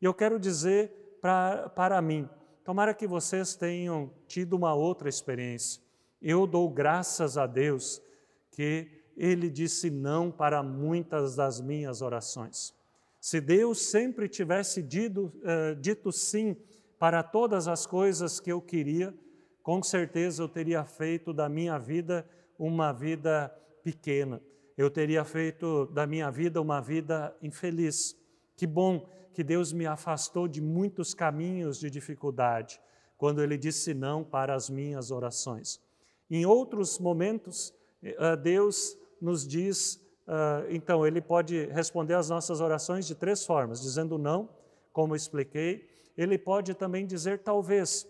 E 0.00 0.04
eu 0.04 0.14
quero 0.14 0.38
dizer 0.38 1.18
pra, 1.20 1.68
para 1.70 2.00
mim, 2.02 2.28
tomara 2.64 2.94
que 2.94 3.06
vocês 3.06 3.56
tenham 3.56 4.12
tido 4.26 4.54
uma 4.54 4.74
outra 4.74 5.08
experiência. 5.08 5.82
Eu 6.20 6.46
dou 6.46 6.68
graças 6.68 7.38
a 7.38 7.46
Deus 7.46 8.02
que 8.50 8.98
ele 9.16 9.50
disse 9.50 9.90
não 9.90 10.30
para 10.30 10.62
muitas 10.62 11.34
das 11.34 11.60
minhas 11.60 12.02
orações. 12.02 12.74
Se 13.20 13.40
Deus 13.40 13.80
sempre 13.90 14.28
tivesse 14.28 14.82
dito, 14.82 15.32
uh, 15.38 15.74
dito 15.80 16.12
sim 16.12 16.56
para 16.98 17.22
todas 17.22 17.68
as 17.68 17.86
coisas 17.86 18.40
que 18.40 18.50
eu 18.50 18.60
queria, 18.60 19.14
com 19.62 19.82
certeza 19.82 20.42
eu 20.42 20.48
teria 20.48 20.84
feito 20.84 21.32
da 21.32 21.48
minha 21.48 21.78
vida 21.78 22.28
uma 22.58 22.92
vida 22.92 23.54
pequena. 23.82 24.40
Eu 24.76 24.90
teria 24.90 25.24
feito 25.24 25.86
da 25.86 26.06
minha 26.06 26.30
vida 26.30 26.60
uma 26.60 26.80
vida 26.80 27.36
infeliz. 27.42 28.16
Que 28.56 28.66
bom 28.66 29.08
que 29.32 29.44
Deus 29.44 29.72
me 29.72 29.86
afastou 29.86 30.48
de 30.48 30.60
muitos 30.60 31.14
caminhos 31.14 31.78
de 31.78 31.90
dificuldade, 31.90 32.80
quando 33.16 33.42
Ele 33.42 33.56
disse 33.56 33.94
não 33.94 34.24
para 34.24 34.54
as 34.54 34.68
minhas 34.68 35.10
orações. 35.10 35.80
Em 36.30 36.44
outros 36.44 36.98
momentos, 36.98 37.72
eh, 38.02 38.36
Deus 38.36 38.96
nos 39.20 39.46
diz, 39.46 39.94
uh, 40.26 40.66
então, 40.70 41.06
ele 41.06 41.20
pode 41.20 41.66
responder 41.66 42.14
às 42.14 42.28
nossas 42.28 42.60
orações 42.60 43.06
de 43.06 43.14
três 43.14 43.44
formas: 43.44 43.80
dizendo 43.80 44.18
não, 44.18 44.48
como 44.92 45.16
expliquei, 45.16 45.88
ele 46.18 46.36
pode 46.36 46.74
também 46.74 47.06
dizer 47.06 47.38
talvez, 47.38 48.04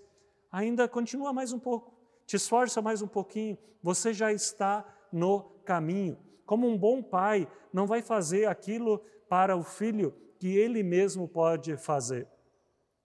ainda 0.51 0.88
continua 0.88 1.31
mais 1.31 1.53
um 1.53 1.59
pouco, 1.59 1.94
te 2.27 2.37
esforça 2.37 2.81
mais 2.81 3.03
um 3.03 3.07
pouquinho, 3.07 3.59
você 3.83 4.14
já 4.14 4.33
está 4.33 4.83
no 5.12 5.42
caminho. 5.64 6.18
Como 6.47 6.66
um 6.66 6.79
bom 6.79 7.03
pai 7.03 7.47
não 7.71 7.87
vai 7.87 8.01
fazer 8.01 8.47
aquilo 8.47 9.05
para 9.29 9.55
o 9.55 9.62
filho 9.62 10.14
que 10.38 10.57
ele 10.57 10.83
mesmo 10.83 11.29
pode 11.29 11.77
fazer. 11.77 12.27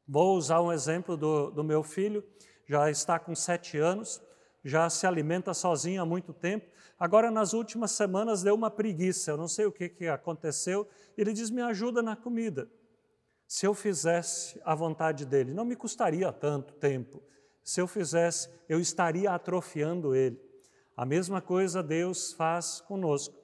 Vou 0.07 0.37
usar 0.37 0.61
um 0.61 0.71
exemplo 0.71 1.17
do, 1.17 1.51
do 1.51 1.63
meu 1.63 1.83
filho, 1.83 2.23
já 2.65 2.89
está 2.89 3.19
com 3.19 3.35
sete 3.35 3.77
anos, 3.77 4.21
já 4.63 4.89
se 4.89 5.05
alimenta 5.05 5.53
sozinho 5.53 6.01
há 6.01 6.05
muito 6.05 6.33
tempo. 6.33 6.71
Agora, 6.97 7.29
nas 7.29 7.51
últimas 7.53 7.91
semanas, 7.91 8.43
deu 8.43 8.55
uma 8.55 8.71
preguiça, 8.71 9.31
eu 9.31 9.37
não 9.37 9.49
sei 9.49 9.65
o 9.65 9.71
que, 9.71 9.89
que 9.89 10.07
aconteceu. 10.07 10.87
Ele 11.17 11.33
diz: 11.33 11.49
Me 11.49 11.61
ajuda 11.61 12.01
na 12.01 12.15
comida. 12.15 12.69
Se 13.53 13.67
eu 13.67 13.75
fizesse 13.75 14.59
a 14.65 14.73
vontade 14.73 15.27
dele, 15.27 15.53
não 15.53 15.63
me 15.63 15.75
custaria 15.75 16.33
tanto 16.33 16.73
tempo. 16.73 17.21
Se 17.63 17.79
eu 17.79 17.85
fizesse, 17.85 18.49
eu 18.67 18.79
estaria 18.79 19.29
atrofiando 19.29 20.15
ele. 20.15 20.41
A 20.97 21.05
mesma 21.05 21.39
coisa 21.39 21.83
Deus 21.83 22.33
faz 22.33 22.81
conosco. 22.81 23.35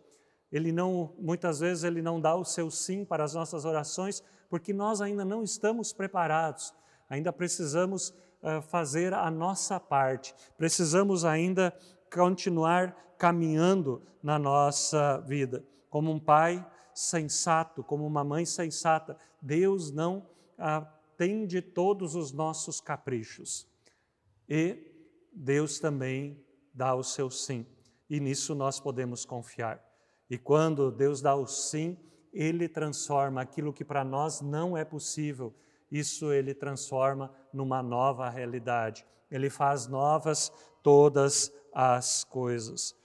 Ele 0.51 0.71
não, 0.71 1.13
muitas 1.19 1.59
vezes 1.59 1.83
ele 1.83 2.01
não 2.01 2.19
dá 2.19 2.33
o 2.33 2.43
seu 2.43 2.71
sim 2.71 3.05
para 3.05 3.23
as 3.23 3.35
nossas 3.35 3.65
orações, 3.65 4.23
porque 4.49 4.73
nós 4.73 4.99
ainda 4.99 5.23
não 5.23 5.43
estamos 5.43 5.93
preparados. 5.93 6.73
Ainda 7.07 7.31
precisamos 7.31 8.09
uh, 8.41 8.63
fazer 8.63 9.13
a 9.13 9.29
nossa 9.29 9.79
parte. 9.79 10.33
Precisamos 10.57 11.23
ainda 11.23 11.71
continuar 12.11 13.13
caminhando 13.15 14.01
na 14.23 14.39
nossa 14.39 15.19
vida. 15.19 15.63
Como 15.87 16.11
um 16.11 16.19
pai 16.19 16.65
sensato, 16.95 17.83
como 17.83 18.07
uma 18.07 18.23
mãe 18.23 18.43
sensata, 18.43 19.15
Deus 19.41 19.91
não 19.91 20.27
atende 20.57 21.61
todos 21.61 22.15
os 22.15 22.31
nossos 22.31 22.79
caprichos. 22.81 23.67
E 24.47 24.91
Deus 25.33 25.79
também 25.79 26.43
dá 26.73 26.95
o 26.95 27.03
seu 27.03 27.29
sim. 27.29 27.65
E 28.09 28.19
nisso 28.19 28.55
nós 28.55 28.79
podemos 28.79 29.25
confiar. 29.25 29.83
E 30.29 30.37
quando 30.37 30.91
Deus 30.91 31.21
dá 31.21 31.35
o 31.35 31.47
sim, 31.47 31.97
ele 32.31 32.67
transforma 32.67 33.41
aquilo 33.41 33.73
que 33.73 33.83
para 33.83 34.03
nós 34.03 34.41
não 34.41 34.77
é 34.77 34.85
possível, 34.85 35.53
isso 35.91 36.31
ele 36.31 36.53
transforma 36.53 37.33
numa 37.51 37.81
nova 37.81 38.29
realidade. 38.29 39.05
Ele 39.31 39.49
faz 39.49 39.87
novas 39.87 40.51
todas 40.83 41.51
as 41.73 42.23
coisas. 42.23 42.95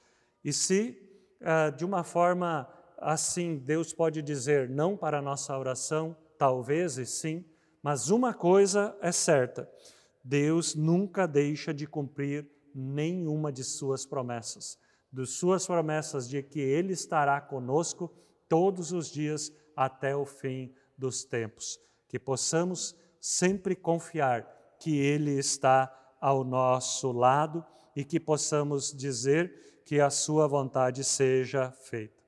E 0.45 0.53
se, 0.53 0.99
uh, 1.41 1.75
de 1.75 1.85
uma 1.85 2.05
forma 2.05 2.69
assim, 2.99 3.57
Deus 3.59 3.93
pode 3.93 4.23
dizer 4.23 4.69
não 4.69 4.97
para 4.97 5.19
a 5.19 5.23
nossa 5.23 5.57
oração, 5.59 6.17
talvez 6.39 6.95
sim, 7.09 7.45
mas 7.83 8.09
uma 8.09 8.33
coisa 8.33 8.97
é 9.01 9.13
certa: 9.13 9.69
Deus 10.23 10.75
nunca 10.75 11.27
deixa 11.27 11.75
de 11.75 11.87
cumprir 11.87 12.49
nenhuma 12.75 13.53
de 13.53 13.63
suas 13.63 14.07
promessas. 14.07 14.79
De 15.13 15.27
suas 15.27 15.67
promessas 15.67 16.29
de 16.29 16.43
que 16.43 16.61
Ele 16.61 16.93
estará 16.93 17.41
conosco 17.41 18.11
todos 18.49 18.91
os 18.91 19.11
dias 19.11 19.53
até 19.77 20.17
o 20.17 20.25
fim 20.25 20.75
dos 20.97 21.25
tempos. 21.25 21.79
Que 22.09 22.19
possamos 22.19 22.97
sempre 23.21 23.77
confiar 23.77 24.45
que 24.81 24.99
Ele 24.99 25.39
está 25.39 25.93
ao 26.21 26.43
nosso 26.43 27.13
lado 27.13 27.65
e 27.95 28.05
que 28.05 28.19
possamos 28.19 28.93
dizer 28.93 29.83
que 29.85 30.01
a 30.01 30.11
Sua 30.11 30.49
vontade 30.49 31.05
seja 31.05 31.71
feita. 31.71 32.23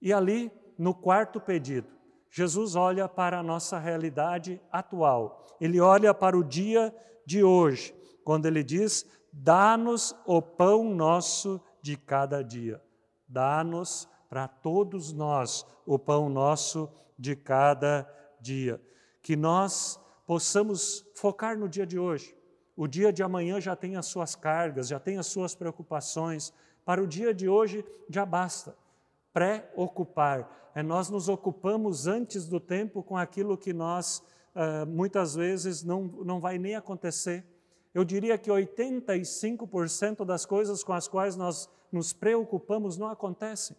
E 0.00 0.12
ali, 0.12 0.50
no 0.78 0.94
quarto 0.94 1.40
pedido, 1.40 1.95
Jesus 2.36 2.76
olha 2.76 3.08
para 3.08 3.38
a 3.38 3.42
nossa 3.42 3.78
realidade 3.78 4.60
atual, 4.70 5.46
ele 5.58 5.80
olha 5.80 6.12
para 6.12 6.36
o 6.36 6.44
dia 6.44 6.94
de 7.24 7.42
hoje, 7.42 7.94
quando 8.22 8.44
ele 8.44 8.62
diz: 8.62 9.06
Dá-nos 9.32 10.14
o 10.26 10.42
pão 10.42 10.84
nosso 10.84 11.58
de 11.80 11.96
cada 11.96 12.44
dia. 12.44 12.78
Dá-nos 13.26 14.06
para 14.28 14.46
todos 14.46 15.14
nós 15.14 15.64
o 15.86 15.98
pão 15.98 16.28
nosso 16.28 16.90
de 17.18 17.34
cada 17.34 18.06
dia. 18.38 18.82
Que 19.22 19.34
nós 19.34 19.98
possamos 20.26 21.06
focar 21.14 21.56
no 21.56 21.66
dia 21.66 21.86
de 21.86 21.98
hoje, 21.98 22.36
o 22.76 22.86
dia 22.86 23.10
de 23.10 23.22
amanhã 23.22 23.58
já 23.58 23.74
tem 23.74 23.96
as 23.96 24.04
suas 24.04 24.36
cargas, 24.36 24.88
já 24.88 25.00
tem 25.00 25.16
as 25.16 25.26
suas 25.26 25.54
preocupações. 25.54 26.52
Para 26.84 27.02
o 27.02 27.06
dia 27.06 27.32
de 27.32 27.48
hoje 27.48 27.82
já 28.10 28.26
basta. 28.26 28.76
Preocupar. 29.36 30.70
É 30.74 30.82
nós 30.82 31.10
nos 31.10 31.28
ocupamos 31.28 32.06
antes 32.06 32.48
do 32.48 32.58
tempo 32.58 33.02
com 33.02 33.18
aquilo 33.18 33.58
que 33.58 33.74
nós 33.74 34.22
uh, 34.54 34.86
muitas 34.86 35.34
vezes 35.34 35.82
não, 35.82 36.04
não 36.04 36.40
vai 36.40 36.56
nem 36.56 36.74
acontecer. 36.74 37.44
Eu 37.92 38.02
diria 38.02 38.38
que 38.38 38.50
85% 38.50 40.24
das 40.24 40.46
coisas 40.46 40.82
com 40.82 40.94
as 40.94 41.06
quais 41.06 41.36
nós 41.36 41.68
nos 41.92 42.14
preocupamos 42.14 42.96
não 42.96 43.08
acontecem. 43.08 43.76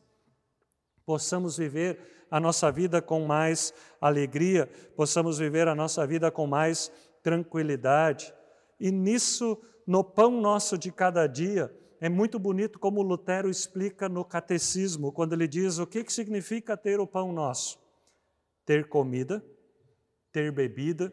Possamos 1.04 1.58
viver 1.58 2.26
a 2.30 2.40
nossa 2.40 2.72
vida 2.72 3.02
com 3.02 3.26
mais 3.26 3.74
alegria, 4.00 4.70
possamos 4.96 5.40
viver 5.40 5.68
a 5.68 5.74
nossa 5.74 6.06
vida 6.06 6.30
com 6.30 6.46
mais 6.46 6.92
tranquilidade, 7.24 8.32
e 8.80 8.92
nisso 8.92 9.58
no 9.88 10.04
pão 10.04 10.40
nosso 10.40 10.78
de 10.78 10.92
cada 10.92 11.26
dia, 11.26 11.76
é 12.00 12.10
muito 12.10 12.38
bonito 12.38 12.78
como 12.78 13.02
Lutero 13.02 13.50
explica 13.50 14.08
no 14.08 14.24
catecismo, 14.24 15.12
quando 15.12 15.34
ele 15.34 15.48
diz 15.48 15.80
o 15.80 15.88
que, 15.88 16.04
que 16.04 16.14
significa 16.14 16.78
ter 16.78 17.00
o 17.00 17.08
pão 17.08 17.32
nosso: 17.34 17.80
ter 18.66 18.88
comida, 18.88 19.44
ter 20.32 20.52
bebida, 20.52 21.12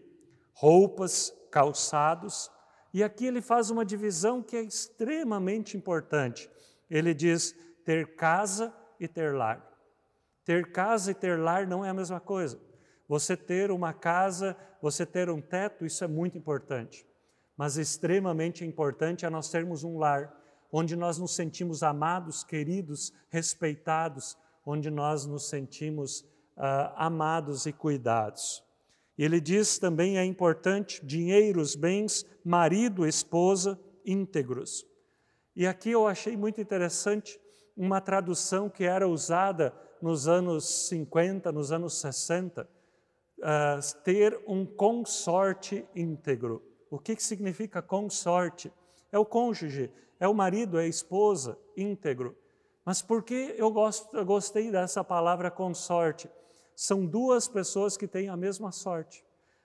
roupas, 0.53 1.33
calçados. 1.51 2.51
E 2.93 3.03
aqui 3.03 3.27
ele 3.27 3.41
faz 3.41 3.71
uma 3.71 3.85
divisão 3.85 4.43
que 4.43 4.57
é 4.57 4.63
extremamente 4.63 5.77
importante. 5.77 6.51
Ele 6.91 7.15
diz 7.15 7.55
ter 7.85 8.15
casa 8.15 8.73
e 9.01 9.09
ter 9.09 9.35
lar. 9.35 9.67
Ter 10.45 10.71
casa 10.71 11.11
e 11.11 11.15
ter 11.15 11.39
lar 11.39 11.67
não 11.67 11.85
é 11.85 11.89
a 11.89 11.95
mesma 11.95 12.21
coisa. 12.21 12.61
Você 13.09 13.37
ter 13.37 13.71
uma 13.71 13.93
casa, 13.93 14.57
você 14.81 15.05
ter 15.05 15.29
um 15.31 15.41
teto, 15.41 15.85
isso 15.85 16.05
é 16.05 16.07
muito 16.07 16.37
importante. 16.39 17.07
Mas 17.57 17.77
extremamente 17.79 18.65
importante 18.65 19.25
é 19.25 19.31
nós 19.31 19.51
termos 19.51 19.83
um 19.83 19.99
lar 19.99 20.44
onde 20.77 20.97
nós 20.97 21.19
nos 21.19 21.37
sentimos 21.37 21.85
amados, 21.85 22.43
queridos, 22.43 23.13
respeitados, 23.29 24.37
onde 24.67 24.91
nós 24.91 25.25
nos 25.25 25.49
sentimos 25.49 26.23
uh, 26.57 26.91
amados 26.97 27.65
e 27.65 27.73
cuidados. 27.73 28.61
E 29.17 29.25
ele 29.25 29.41
diz 29.41 29.79
também 29.79 30.19
é 30.19 30.25
importante 30.25 31.07
dinheiros, 31.07 31.77
bens, 31.77 32.27
marido, 32.45 33.07
esposa, 33.07 33.79
íntegros. 34.05 34.85
E 35.55 35.65
aqui 35.65 35.93
eu 35.93 36.09
achei 36.09 36.37
muito 36.37 36.61
interessante 36.61 37.41
uma 37.77 38.01
tradução 38.01 38.69
que 38.69 38.83
era 38.83 39.07
usada 39.07 39.73
nos 40.03 40.27
anos 40.27 40.89
50, 40.89 41.53
nos 41.53 41.71
anos 41.71 42.01
60, 42.01 42.69
uh, 43.39 44.03
ter 44.03 44.43
um 44.45 44.67
consorte 44.67 45.87
íntegro. 45.95 46.61
O 46.91 46.99
que, 46.99 47.15
que 47.15 47.23
significa 47.23 47.81
consorte? 47.81 48.73
É 49.13 49.19
o 49.21 49.25
cônjuge, 49.25 49.93
é 50.19 50.29
o 50.29 50.35
marido, 50.35 50.79
é 50.79 50.85
a 50.85 50.89
esposa 50.89 51.59
íntegro. 51.77 52.37
Mas 52.85 53.01
por 53.01 53.23
que 53.23 53.55
eu, 53.57 53.71
gosto, 53.71 54.15
eu 54.17 54.25
gostei 54.25 54.71
dessa 54.71 55.03
palavra 55.03 55.51
consorte? 55.51 56.31
São 56.77 57.07
duas 57.07 57.49
pessoas 57.49 57.97
que 57.97 58.07
têm 58.07 58.29
a 58.29 58.37
mesma 58.37 58.73
sorte. 58.73 59.25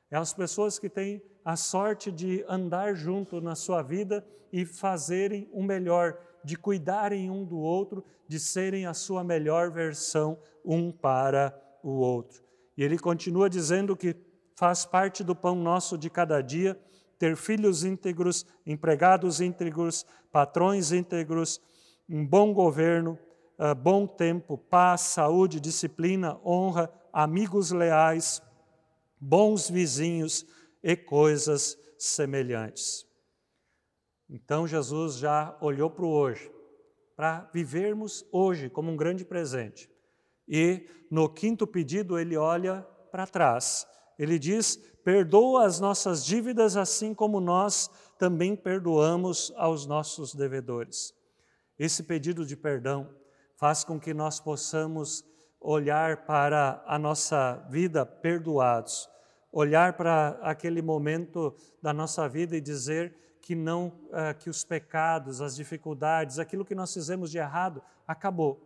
É 0.09 0.17
as 0.17 0.33
pessoas 0.33 0.79
que 0.79 0.89
têm 0.89 1.21
a 1.43 1.55
sorte 1.55 2.11
de 2.11 2.43
andar 2.47 2.93
junto 2.93 3.41
na 3.41 3.55
sua 3.55 3.81
vida 3.81 4.25
e 4.51 4.65
fazerem 4.65 5.49
o 5.51 5.61
melhor, 5.61 6.17
de 6.43 6.55
cuidarem 6.55 7.29
um 7.29 7.43
do 7.43 7.57
outro, 7.57 8.03
de 8.27 8.39
serem 8.39 8.85
a 8.85 8.93
sua 8.93 9.23
melhor 9.23 9.71
versão 9.71 10.37
um 10.63 10.91
para 10.91 11.57
o 11.83 11.91
outro. 11.91 12.43
E 12.77 12.83
ele 12.83 12.97
continua 12.97 13.49
dizendo 13.49 13.95
que 13.95 14.15
faz 14.55 14.85
parte 14.85 15.23
do 15.23 15.35
pão 15.35 15.55
nosso 15.55 15.97
de 15.97 16.09
cada 16.09 16.41
dia 16.41 16.79
ter 17.19 17.35
filhos 17.35 17.83
íntegros, 17.83 18.45
empregados 18.65 19.41
íntegros, 19.41 20.05
patrões 20.31 20.93
íntegros, 20.93 21.61
um 22.09 22.25
bom 22.25 22.53
governo, 22.53 23.19
uh, 23.59 23.75
bom 23.75 24.07
tempo, 24.07 24.57
paz, 24.57 25.01
saúde, 25.01 25.59
disciplina, 25.59 26.39
honra, 26.43 26.89
amigos 27.11 27.71
leais, 27.71 28.41
bons 29.19 29.69
vizinhos 29.69 30.45
e 30.81 30.95
coisas 30.95 31.77
semelhantes. 31.97 33.05
Então 34.29 34.65
Jesus 34.65 35.17
já 35.17 35.57
olhou 35.59 35.89
para 35.89 36.05
o 36.05 36.09
hoje, 36.09 36.49
para 37.17 37.49
vivermos 37.53 38.25
hoje 38.31 38.69
como 38.69 38.89
um 38.89 38.95
grande 38.95 39.25
presente. 39.25 39.89
E 40.47 40.87
no 41.11 41.27
quinto 41.27 41.67
pedido 41.67 42.17
ele 42.17 42.37
olha 42.37 42.81
para 43.11 43.27
trás. 43.27 43.85
Ele 44.17 44.39
diz: 44.39 44.79
Perdoa 45.03 45.65
as 45.65 45.79
nossas 45.79 46.25
dívidas 46.25 46.75
assim 46.75 47.13
como 47.13 47.39
nós 47.39 47.89
também 48.17 48.55
perdoamos 48.55 49.51
aos 49.55 49.85
nossos 49.85 50.35
devedores. 50.35 51.13
Esse 51.77 52.03
pedido 52.03 52.45
de 52.45 52.57
perdão 52.57 53.09
faz 53.55 53.83
com 53.83 53.99
que 53.99 54.13
nós 54.13 54.39
possamos 54.39 55.23
olhar 55.59 56.25
para 56.25 56.83
a 56.85 56.99
nossa 56.99 57.55
vida 57.69 58.05
perdoados, 58.05 59.09
olhar 59.51 59.93
para 59.93 60.37
aquele 60.41 60.81
momento 60.81 61.55
da 61.81 61.93
nossa 61.93 62.27
vida 62.27 62.55
e 62.55 62.61
dizer 62.61 63.15
que 63.41 63.55
não 63.55 63.87
uh, 63.87 64.37
que 64.37 64.49
os 64.49 64.63
pecados, 64.63 65.41
as 65.41 65.55
dificuldades, 65.55 66.39
aquilo 66.39 66.65
que 66.65 66.75
nós 66.75 66.93
fizemos 66.93 67.31
de 67.31 67.37
errado 67.37 67.81
acabou. 68.05 68.61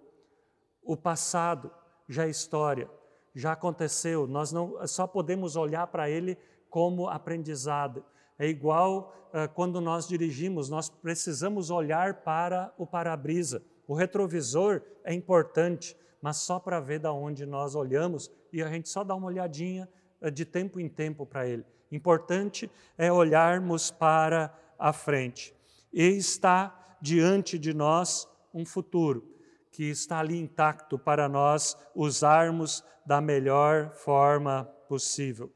O 0.84 0.98
passado 0.98 1.72
já 2.08 2.26
é 2.26 2.30
história 2.30 2.89
já 3.34 3.54
aconteceu, 3.54 4.28
nós 4.28 4.52
não 4.52 4.86
só 4.88 5.08
podemos 5.08 5.56
olhar 5.56 5.88
para 5.88 6.10
ele 6.10 6.38
como 6.69 7.08
aprendizado. 7.08 8.06
É 8.38 8.48
igual 8.48 9.13
uh, 9.30 9.52
quando 9.54 9.82
nós 9.82 10.08
dirigimos, 10.08 10.69
nós 10.69 10.89
precisamos 10.89 11.69
olhar 11.69 12.24
para 12.24 12.74
o 12.78 12.86
para-brisa. 12.86 13.63
O 13.88 13.96
retrovisor 13.96 14.82
é 15.04 15.13
importante, 15.13 15.98
mas 16.22 16.38
só 16.38 16.60
para 16.60 16.80
ver 16.80 17.00
da 17.00 17.12
onde 17.12 17.46
nós 17.46 17.76
olhamos 17.76 18.32
e 18.52 18.62
a 18.62 18.67
gente 18.69 18.89
só 18.89 19.04
dá 19.04 19.15
uma 19.15 19.28
olhadinha 19.28 19.89
uh, 20.22 20.30
de 20.30 20.46
tempo 20.46 20.80
em 20.80 20.88
tempo 20.88 21.26
para 21.26 21.48
ele. 21.48 21.65
Importante 21.91 22.69
é 22.98 23.12
olharmos 23.12 23.91
para 23.91 24.54
a 24.78 24.93
frente. 24.93 25.56
E 25.91 26.04
está 26.04 26.98
diante 27.02 27.58
de 27.58 27.74
nós 27.74 28.28
um 28.54 28.65
futuro 28.65 29.33
que 29.73 29.89
está 29.89 30.19
ali 30.19 30.38
intacto 30.38 30.99
para 30.99 31.27
nós 31.27 31.75
usarmos 31.95 32.83
da 33.05 33.19
melhor 33.19 33.91
forma 33.95 34.65
possível. 34.88 35.51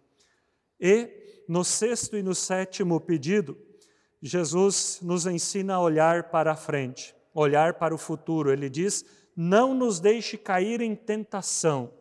E 0.80 1.44
no 1.48 1.64
sexto 1.64 2.18
e 2.18 2.24
no 2.24 2.34
sétimo 2.34 3.00
pedido, 3.00 3.56
Jesus 4.22 5.00
nos 5.04 5.28
ensina 5.28 5.76
a 5.76 5.80
olhar 5.80 6.32
para 6.32 6.52
a 6.52 6.56
frente, 6.56 7.16
olhar 7.34 7.76
para 7.76 7.94
o 7.94 7.98
futuro. 7.98 8.52
Ele 8.52 8.70
diz: 8.70 9.06
Não 9.36 9.74
nos 9.76 10.00
deixe 10.00 10.36
cair 10.36 10.82
em 10.82 10.96
tentação, 10.96 11.94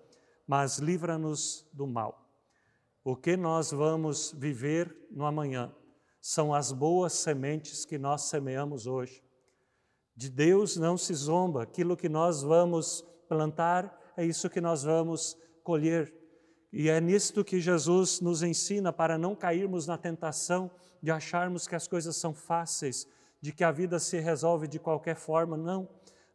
mas 0.47 0.79
livra-nos 0.79 1.69
do 1.71 1.87
mal. 1.87 2.27
O 3.05 3.15
que 3.15 3.37
nós 3.37 3.71
vamos 3.71 4.33
viver 4.37 4.97
no 5.11 5.27
amanhã 5.27 5.73
são 6.21 6.53
as 6.53 6.73
boas 6.73 7.13
sementes 7.13 7.85
que 7.85 7.99
nós 7.99 8.23
semeamos 8.23 8.87
hoje. 8.87 9.26
De 10.17 10.31
Deus 10.31 10.77
não 10.77 10.97
se 10.97 11.13
zomba, 11.13 11.63
aquilo 11.63 11.97
que 11.97 12.09
nós 12.09 12.43
vamos 12.43 13.05
plantar 13.29 13.97
é 14.17 14.25
isso 14.25 14.49
que 14.49 14.61
nós 14.61 14.83
vamos 14.83 15.37
colher. 15.63 16.13
E 16.73 16.89
é 16.89 17.01
nisto 17.01 17.45
que 17.45 17.61
Jesus 17.61 18.21
nos 18.21 18.43
ensina 18.43 18.93
para 18.93 19.19
não 19.19 19.35
cairmos 19.35 19.87
na 19.87 19.99
tentação 19.99 20.71
de 21.03 21.11
acharmos 21.11 21.69
que 21.69 21.75
as 21.75 21.87
coisas 21.87 22.17
são 22.17 22.33
fáceis, 22.33 23.07
de 23.41 23.53
que 23.53 23.63
a 23.63 23.71
vida 23.71 23.99
se 23.99 24.19
resolve 24.19 24.67
de 24.67 24.79
qualquer 24.79 25.17
forma. 25.17 25.57
Não. 25.57 25.89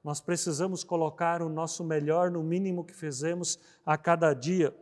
Nós 0.04 0.22
precisamos 0.22 0.84
colocar 0.84 1.42
o 1.42 1.50
nosso 1.50 1.84
melhor 1.84 2.30
no 2.30 2.44
mínimo 2.44 2.86
que 2.86 2.94
fizemos 2.94 3.60
a 3.86 3.98
cada 3.98 4.34
dia. 4.34 4.76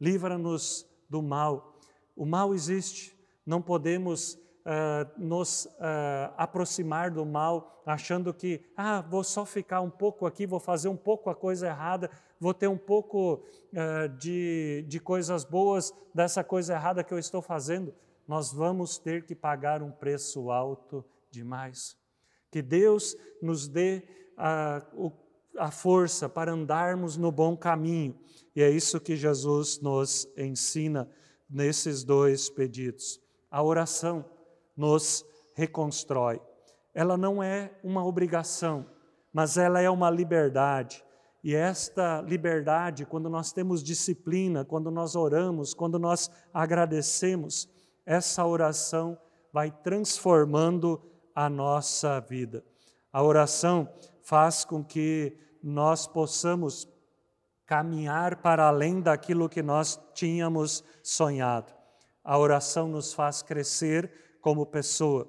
Livra-nos 0.00 0.86
do 1.08 1.22
mal. 1.22 1.78
O 2.16 2.26
mal 2.26 2.54
existe, 2.54 3.16
não 3.46 3.62
podemos 3.62 4.38
uh, 4.66 5.20
nos 5.20 5.66
uh, 5.66 6.32
aproximar 6.36 7.10
do 7.10 7.24
mal, 7.24 7.82
achando 7.84 8.32
que, 8.32 8.64
ah, 8.76 9.00
vou 9.00 9.24
só 9.24 9.44
ficar 9.44 9.80
um 9.80 9.90
pouco 9.90 10.26
aqui, 10.26 10.46
vou 10.46 10.60
fazer 10.60 10.88
um 10.88 10.96
pouco 10.96 11.30
a 11.30 11.34
coisa 11.34 11.66
errada, 11.66 12.10
vou 12.38 12.54
ter 12.54 12.68
um 12.68 12.78
pouco 12.78 13.42
uh, 13.72 14.08
de, 14.18 14.84
de 14.88 15.00
coisas 15.00 15.44
boas 15.44 15.92
dessa 16.14 16.42
coisa 16.44 16.74
errada 16.74 17.04
que 17.04 17.12
eu 17.12 17.18
estou 17.18 17.42
fazendo. 17.42 17.94
Nós 18.26 18.52
vamos 18.52 18.98
ter 18.98 19.24
que 19.24 19.34
pagar 19.34 19.82
um 19.82 19.90
preço 19.90 20.50
alto 20.50 21.04
demais. 21.30 21.96
Que 22.50 22.62
Deus 22.62 23.16
nos 23.40 23.66
dê 23.66 24.02
a, 24.36 24.82
a 25.58 25.70
força 25.70 26.28
para 26.28 26.52
andarmos 26.52 27.16
no 27.16 27.32
bom 27.32 27.56
caminho. 27.56 28.18
E 28.54 28.62
é 28.62 28.70
isso 28.70 29.00
que 29.00 29.16
Jesus 29.16 29.80
nos 29.80 30.28
ensina 30.36 31.08
nesses 31.48 32.04
dois 32.04 32.48
pedidos. 32.48 33.20
A 33.50 33.62
oração 33.62 34.24
nos 34.76 35.24
reconstrói. 35.54 36.40
Ela 36.94 37.16
não 37.16 37.42
é 37.42 37.72
uma 37.82 38.04
obrigação, 38.04 38.86
mas 39.32 39.56
ela 39.56 39.80
é 39.80 39.88
uma 39.88 40.10
liberdade. 40.10 41.04
E 41.42 41.54
esta 41.54 42.20
liberdade, 42.20 43.04
quando 43.04 43.28
nós 43.28 43.52
temos 43.52 43.82
disciplina, 43.82 44.64
quando 44.64 44.90
nós 44.90 45.16
oramos, 45.16 45.74
quando 45.74 45.98
nós 45.98 46.30
agradecemos, 46.52 47.68
essa 48.06 48.44
oração 48.46 49.18
vai 49.52 49.70
transformando 49.70 51.02
a 51.34 51.48
nossa 51.48 52.20
vida. 52.20 52.64
A 53.12 53.22
oração 53.22 53.88
faz 54.22 54.64
com 54.64 54.84
que 54.84 55.36
nós 55.62 56.06
possamos 56.06 56.88
caminhar 57.66 58.42
para 58.42 58.68
além 58.68 59.00
daquilo 59.00 59.48
que 59.48 59.62
nós 59.62 60.00
tínhamos 60.14 60.84
sonhado. 61.02 61.72
A 62.24 62.38
oração 62.38 62.86
nos 62.86 63.12
faz 63.12 63.42
crescer 63.42 64.12
como 64.42 64.66
pessoa. 64.66 65.26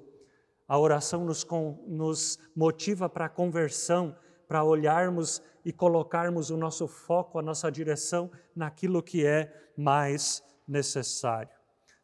A 0.68 0.78
oração 0.78 1.24
nos, 1.24 1.46
nos 1.86 2.38
motiva 2.54 3.08
para 3.08 3.26
a 3.26 3.30
conversão, 3.30 4.14
para 4.46 4.62
olharmos 4.62 5.40
e 5.64 5.72
colocarmos 5.72 6.50
o 6.50 6.56
nosso 6.56 6.86
foco, 6.86 7.38
a 7.38 7.42
nossa 7.42 7.72
direção 7.72 8.30
naquilo 8.54 9.02
que 9.02 9.24
é 9.24 9.70
mais 9.76 10.42
necessário. 10.68 11.56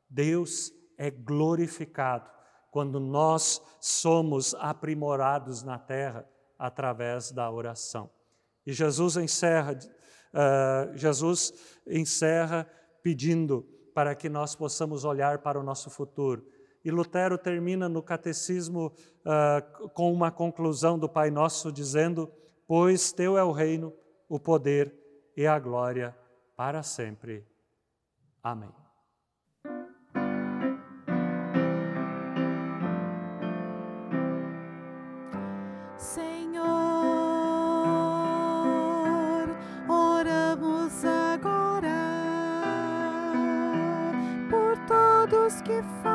Deus 0.08 0.72
é 0.96 1.10
glorificado 1.10 2.30
quando 2.70 2.98
nós 3.00 3.60
somos 3.80 4.54
aprimorados 4.54 5.62
na 5.62 5.78
terra 5.78 6.26
através 6.58 7.32
da 7.32 7.50
oração. 7.50 8.10
E 8.66 8.72
Jesus 8.72 9.16
encerra, 9.16 9.72
uh, 9.72 10.96
Jesus 10.96 11.52
encerra 11.86 12.70
pedindo 13.02 13.66
para 13.94 14.14
que 14.14 14.28
nós 14.28 14.54
possamos 14.54 15.04
olhar 15.04 15.38
para 15.38 15.58
o 15.58 15.62
nosso 15.62 15.90
futuro. 15.90 16.46
E 16.84 16.90
Lutero 16.90 17.36
termina 17.36 17.88
no 17.88 18.02
catecismo 18.02 18.92
uh, 19.24 19.88
com 19.90 20.12
uma 20.12 20.30
conclusão 20.30 20.98
do 20.98 21.08
Pai 21.08 21.30
Nosso 21.30 21.70
dizendo: 21.70 22.30
Pois 22.66 23.12
teu 23.12 23.36
é 23.36 23.44
o 23.44 23.52
reino, 23.52 23.92
o 24.28 24.38
poder 24.38 24.94
e 25.36 25.46
a 25.46 25.58
glória 25.58 26.16
para 26.56 26.82
sempre. 26.82 27.46
Amém. 28.42 28.70
O 45.62 46.09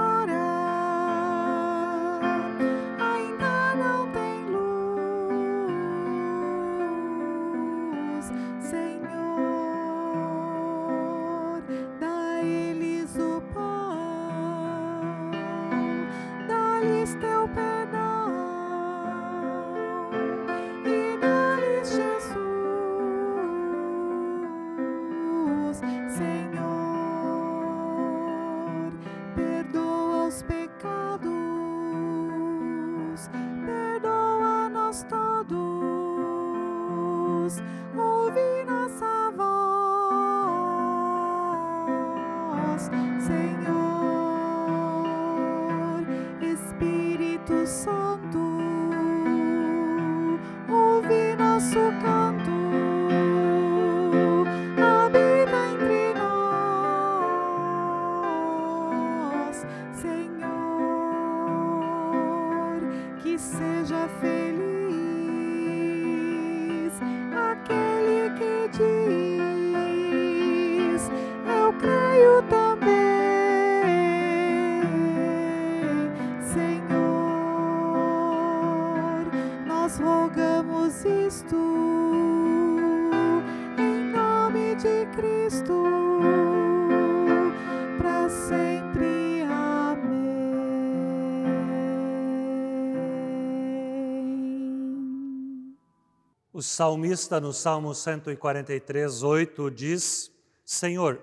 salmista 96.75 97.39
no 97.39 97.53
Salmo 97.53 97.95
143, 97.95 99.23
8 99.23 99.71
diz: 99.71 100.29
Senhor, 100.65 101.21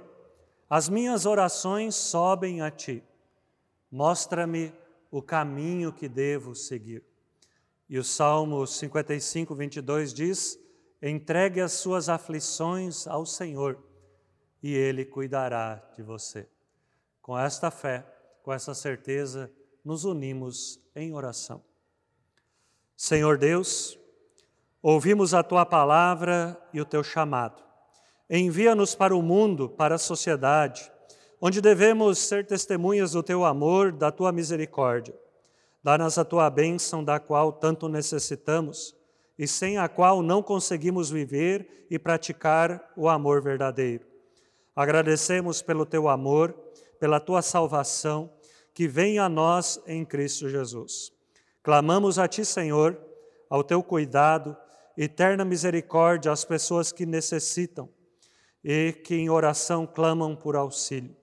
as 0.68 0.88
minhas 0.88 1.26
orações 1.26 1.94
sobem 1.94 2.62
a 2.62 2.70
ti, 2.70 3.04
mostra-me 3.90 4.72
o 5.10 5.20
caminho 5.20 5.92
que 5.92 6.08
devo 6.08 6.54
seguir. 6.54 7.04
E 7.86 7.98
o 7.98 8.04
Salmo 8.04 8.66
55, 8.66 9.54
22 9.54 10.14
diz: 10.14 10.58
Entregue 11.02 11.60
as 11.60 11.72
suas 11.72 12.08
aflições 12.08 13.06
ao 13.06 13.26
Senhor 13.26 13.78
e 14.62 14.74
Ele 14.74 15.04
cuidará 15.04 15.86
de 15.94 16.02
você. 16.02 16.48
Com 17.20 17.38
esta 17.38 17.70
fé, 17.70 18.06
com 18.42 18.54
essa 18.54 18.72
certeza, 18.72 19.52
nos 19.84 20.06
unimos 20.06 20.80
em 20.96 21.12
oração. 21.12 21.62
Senhor 22.96 23.36
Deus, 23.36 23.98
Ouvimos 24.82 25.32
a 25.32 25.44
tua 25.44 25.64
palavra 25.64 26.60
e 26.72 26.80
o 26.80 26.84
teu 26.84 27.04
chamado. 27.04 27.62
Envia-nos 28.28 28.96
para 28.96 29.14
o 29.14 29.22
mundo, 29.22 29.68
para 29.68 29.94
a 29.94 29.98
sociedade, 29.98 30.90
onde 31.40 31.60
devemos 31.60 32.18
ser 32.18 32.44
testemunhas 32.44 33.12
do 33.12 33.22
teu 33.22 33.44
amor, 33.44 33.92
da 33.92 34.10
tua 34.10 34.32
misericórdia. 34.32 35.14
Dá-nos 35.84 36.18
a 36.18 36.24
tua 36.24 36.50
bênção, 36.50 37.04
da 37.04 37.20
qual 37.20 37.52
tanto 37.52 37.88
necessitamos 37.88 38.96
e 39.38 39.46
sem 39.46 39.78
a 39.78 39.88
qual 39.88 40.20
não 40.20 40.42
conseguimos 40.42 41.10
viver 41.10 41.86
e 41.88 41.96
praticar 41.96 42.92
o 42.96 43.08
amor 43.08 43.40
verdadeiro. 43.40 44.04
Agradecemos 44.74 45.62
pelo 45.62 45.86
teu 45.86 46.08
amor, 46.08 46.56
pela 46.98 47.20
tua 47.20 47.40
salvação, 47.40 48.32
que 48.74 48.88
vem 48.88 49.20
a 49.20 49.28
nós 49.28 49.80
em 49.86 50.04
Cristo 50.04 50.48
Jesus. 50.48 51.12
Clamamos 51.62 52.18
a 52.18 52.26
ti, 52.26 52.44
Senhor, 52.44 52.98
ao 53.48 53.62
teu 53.62 53.82
cuidado, 53.82 54.56
eterna 54.96 55.44
misericórdia 55.44 56.32
às 56.32 56.44
pessoas 56.44 56.92
que 56.92 57.06
necessitam 57.06 57.88
e 58.62 58.92
que 58.92 59.14
em 59.14 59.30
oração 59.30 59.86
clamam 59.86 60.36
por 60.36 60.56
auxílio, 60.56 61.16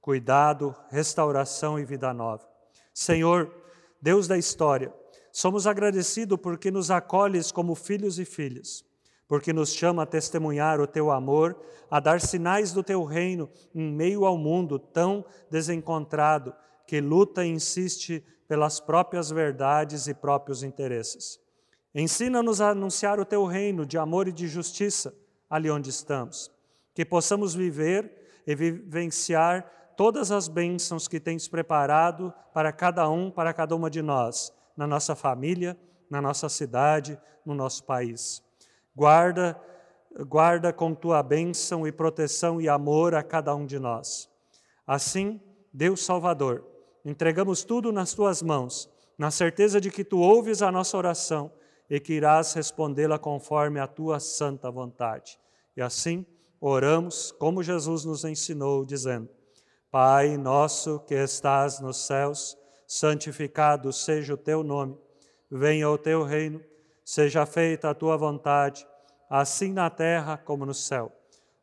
cuidado, 0.00 0.74
restauração 0.90 1.78
e 1.78 1.84
vida 1.84 2.12
nova. 2.12 2.46
Senhor, 2.92 3.50
Deus 4.00 4.26
da 4.26 4.36
história, 4.36 4.92
somos 5.32 5.66
agradecidos 5.66 6.38
porque 6.40 6.70
nos 6.70 6.90
acolhes 6.90 7.50
como 7.50 7.74
filhos 7.74 8.18
e 8.18 8.24
filhas, 8.24 8.84
porque 9.26 9.52
nos 9.52 9.72
chama 9.72 10.02
a 10.02 10.06
testemunhar 10.06 10.80
o 10.80 10.86
teu 10.86 11.10
amor, 11.10 11.58
a 11.90 12.00
dar 12.00 12.20
sinais 12.20 12.72
do 12.72 12.82
teu 12.82 13.04
reino 13.04 13.48
em 13.74 13.90
meio 13.90 14.26
ao 14.26 14.36
mundo 14.36 14.78
tão 14.78 15.24
desencontrado 15.50 16.54
que 16.86 17.00
luta 17.00 17.44
e 17.44 17.48
insiste 17.48 18.22
pelas 18.46 18.80
próprias 18.80 19.30
verdades 19.30 20.06
e 20.06 20.12
próprios 20.12 20.62
interesses. 20.62 21.40
Ensina-nos 21.94 22.60
a 22.60 22.70
anunciar 22.70 23.20
o 23.20 23.24
teu 23.24 23.44
reino 23.44 23.84
de 23.84 23.98
amor 23.98 24.26
e 24.26 24.32
de 24.32 24.48
justiça 24.48 25.14
ali 25.48 25.70
onde 25.70 25.90
estamos. 25.90 26.50
Que 26.94 27.04
possamos 27.04 27.54
viver 27.54 28.42
e 28.46 28.54
vivenciar 28.54 29.92
todas 29.96 30.32
as 30.32 30.48
bênçãos 30.48 31.06
que 31.06 31.20
tens 31.20 31.46
preparado 31.46 32.32
para 32.54 32.72
cada 32.72 33.08
um, 33.10 33.30
para 33.30 33.52
cada 33.52 33.76
uma 33.76 33.90
de 33.90 34.00
nós, 34.00 34.52
na 34.74 34.86
nossa 34.86 35.14
família, 35.14 35.78
na 36.08 36.20
nossa 36.20 36.48
cidade, 36.48 37.18
no 37.44 37.54
nosso 37.54 37.84
país. 37.84 38.42
Guarda, 38.96 39.60
guarda 40.26 40.72
com 40.72 40.94
tua 40.94 41.22
bênção 41.22 41.86
e 41.86 41.92
proteção 41.92 42.60
e 42.60 42.68
amor 42.68 43.14
a 43.14 43.22
cada 43.22 43.54
um 43.54 43.66
de 43.66 43.78
nós. 43.78 44.30
Assim, 44.86 45.40
Deus 45.72 46.04
Salvador, 46.04 46.66
entregamos 47.04 47.64
tudo 47.64 47.92
nas 47.92 48.14
tuas 48.14 48.42
mãos, 48.42 48.90
na 49.18 49.30
certeza 49.30 49.78
de 49.78 49.90
que 49.90 50.04
tu 50.04 50.18
ouves 50.20 50.62
a 50.62 50.72
nossa 50.72 50.96
oração 50.96 51.52
e 51.92 52.00
que 52.00 52.14
irás 52.14 52.54
respondê-la 52.54 53.18
conforme 53.18 53.78
a 53.78 53.86
tua 53.86 54.18
santa 54.18 54.70
vontade. 54.70 55.38
E 55.76 55.82
assim 55.82 56.24
oramos, 56.58 57.32
como 57.32 57.62
Jesus 57.62 58.06
nos 58.06 58.24
ensinou, 58.24 58.82
dizendo: 58.82 59.28
Pai 59.90 60.38
nosso 60.38 61.00
que 61.00 61.14
estás 61.14 61.80
nos 61.80 61.98
céus, 62.06 62.56
santificado 62.86 63.92
seja 63.92 64.32
o 64.32 64.38
teu 64.38 64.64
nome, 64.64 64.96
venha 65.50 65.90
o 65.90 65.98
teu 65.98 66.22
reino, 66.22 66.62
seja 67.04 67.44
feita 67.44 67.90
a 67.90 67.94
tua 67.94 68.16
vontade, 68.16 68.86
assim 69.28 69.70
na 69.70 69.90
terra 69.90 70.38
como 70.38 70.64
no 70.64 70.72
céu. 70.72 71.12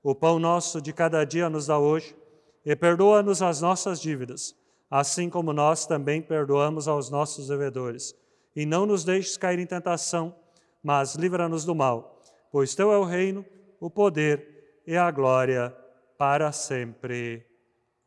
O 0.03 0.13
pão 0.13 0.37
nosso 0.37 0.79
de 0.79 0.93
cada 0.93 1.25
dia 1.25 1.49
nos 1.49 1.65
dá 1.65 1.79
hoje, 1.79 2.15
e 2.63 2.75
perdoa-nos 2.75 3.41
as 3.41 3.61
nossas 3.61 3.99
dívidas, 3.99 4.55
assim 4.91 5.27
como 5.27 5.51
nós 5.53 5.87
também 5.87 6.21
perdoamos 6.21 6.87
aos 6.87 7.09
nossos 7.09 7.47
devedores 7.47 8.13
e 8.55 8.65
não 8.65 8.85
nos 8.85 9.03
deixes 9.03 9.37
cair 9.37 9.59
em 9.59 9.65
tentação, 9.65 10.35
mas 10.81 11.15
livra-nos 11.15 11.65
do 11.65 11.75
mal, 11.75 12.21
pois 12.51 12.75
teu 12.75 12.91
é 12.91 12.97
o 12.97 13.03
reino, 13.03 13.45
o 13.79 13.89
poder 13.89 14.81
e 14.85 14.95
a 14.97 15.09
glória 15.11 15.75
para 16.17 16.51
sempre. 16.51 17.45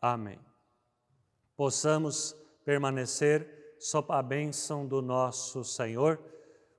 Amém. 0.00 0.38
Possamos 1.56 2.36
permanecer 2.64 3.76
sob 3.78 4.12
a 4.12 4.22
bênção 4.22 4.86
do 4.86 5.00
nosso 5.02 5.64
Senhor. 5.64 6.18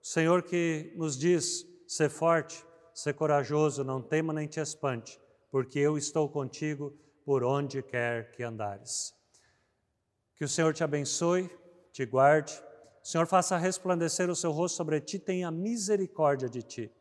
O 0.02 0.06
Senhor 0.06 0.43
que 0.43 0.93
nos 0.95 1.17
diz: 1.17 1.65
ser 1.88 2.10
forte, 2.10 2.65
ser 2.93 3.13
corajoso, 3.13 3.84
não 3.84 4.02
tema 4.02 4.34
nem 4.34 4.47
te 4.47 4.60
espante, 4.60 5.19
porque 5.49 5.80
eu 5.80 5.97
estou 5.97 6.30
contigo 6.30 6.93
por 7.26 7.43
onde 7.43 7.82
quer 7.82 8.32
que 8.32 8.43
andares. 8.43 9.13
Que 10.36 10.43
o 10.43 10.49
Senhor 10.49 10.73
te 10.73 10.84
abençoe, 10.84 11.49
te 11.91 12.06
guarde, 12.06 12.62
Senhor 13.03 13.27
faça 13.27 13.57
resplandecer 13.57 14.29
o 14.29 14.35
seu 14.35 14.51
rosto 14.51 14.77
sobre 14.77 15.01
ti, 15.01 15.19
tenha 15.19 15.51
misericórdia 15.51 16.49
de 16.49 16.63
ti. 16.63 16.91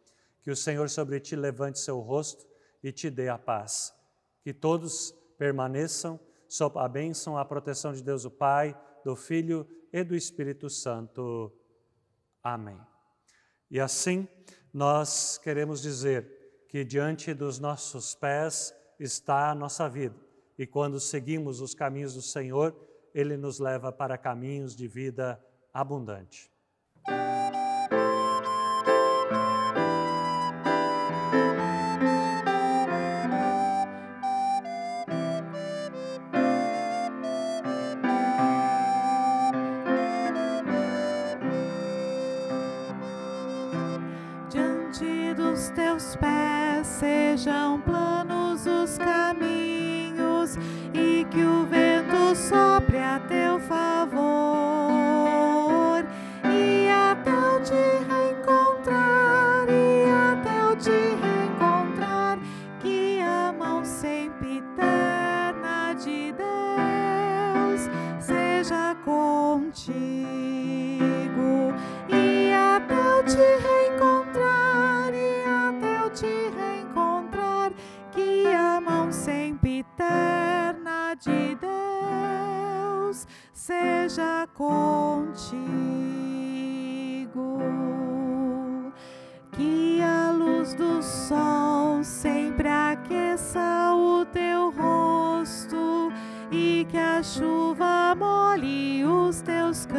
Que 0.43 0.51
o 0.51 0.57
Senhor 0.57 0.91
sobre 0.91 1.21
ti 1.21 1.37
levante 1.37 1.79
seu 1.79 2.01
rosto 2.01 2.45
e 2.83 2.91
te 2.91 3.09
dê 3.09 3.29
a 3.29 3.39
paz. 3.39 3.95
Que 4.43 4.53
todos 4.53 5.13
permaneçam 5.39 6.19
sob 6.49 6.77
a 6.81 6.89
bênção, 6.89 7.39
a 7.39 7.45
proteção 7.45 7.93
de 7.93 8.03
Deus 8.03 8.25
o 8.25 8.31
Pai, 8.31 8.77
do 9.05 9.15
Filho 9.15 9.67
e 9.93 10.03
do 10.03 10.17
Espírito 10.17 10.69
Santo. 10.69 11.53
Amém. 12.43 12.81
E 13.71 13.79
assim, 13.79 14.27
nós 14.75 15.39
queremos 15.39 15.81
dizer 15.81 16.65
que 16.69 16.85
diante 16.85 17.33
dos 17.33 17.61
nossos 17.61 18.15
pés 18.15 18.75
está 18.99 19.51
a 19.51 19.55
nossa 19.55 19.89
vida. 19.89 20.17
E 20.59 20.67
quando 20.67 20.99
seguimos 20.99 21.61
os 21.61 21.75
caminhos 21.75 22.15
do 22.15 22.23
Senhor, 22.23 22.75
Ele 23.15 23.37
nos 23.37 23.61
leva 23.61 23.93
para 23.93 24.19
caminhos 24.19 24.75
de 24.75 24.89
vida 24.89 25.41
abundante. 25.73 26.52
Contigo. 85.53 87.23
Que 89.53 90.01
a 90.01 90.31
luz 90.33 90.75
do 90.75 91.03
sol 91.03 92.03
sempre 92.03 92.69
aqueça 92.69 93.93
o 93.95 94.25
teu 94.27 94.71
rosto 94.71 96.11
e 96.51 96.87
que 96.91 96.97
a 96.97 97.23
chuva 97.23 98.15
molhe 98.17 99.05
os 99.05 99.43
teus 99.43 99.85
campos 99.87 99.92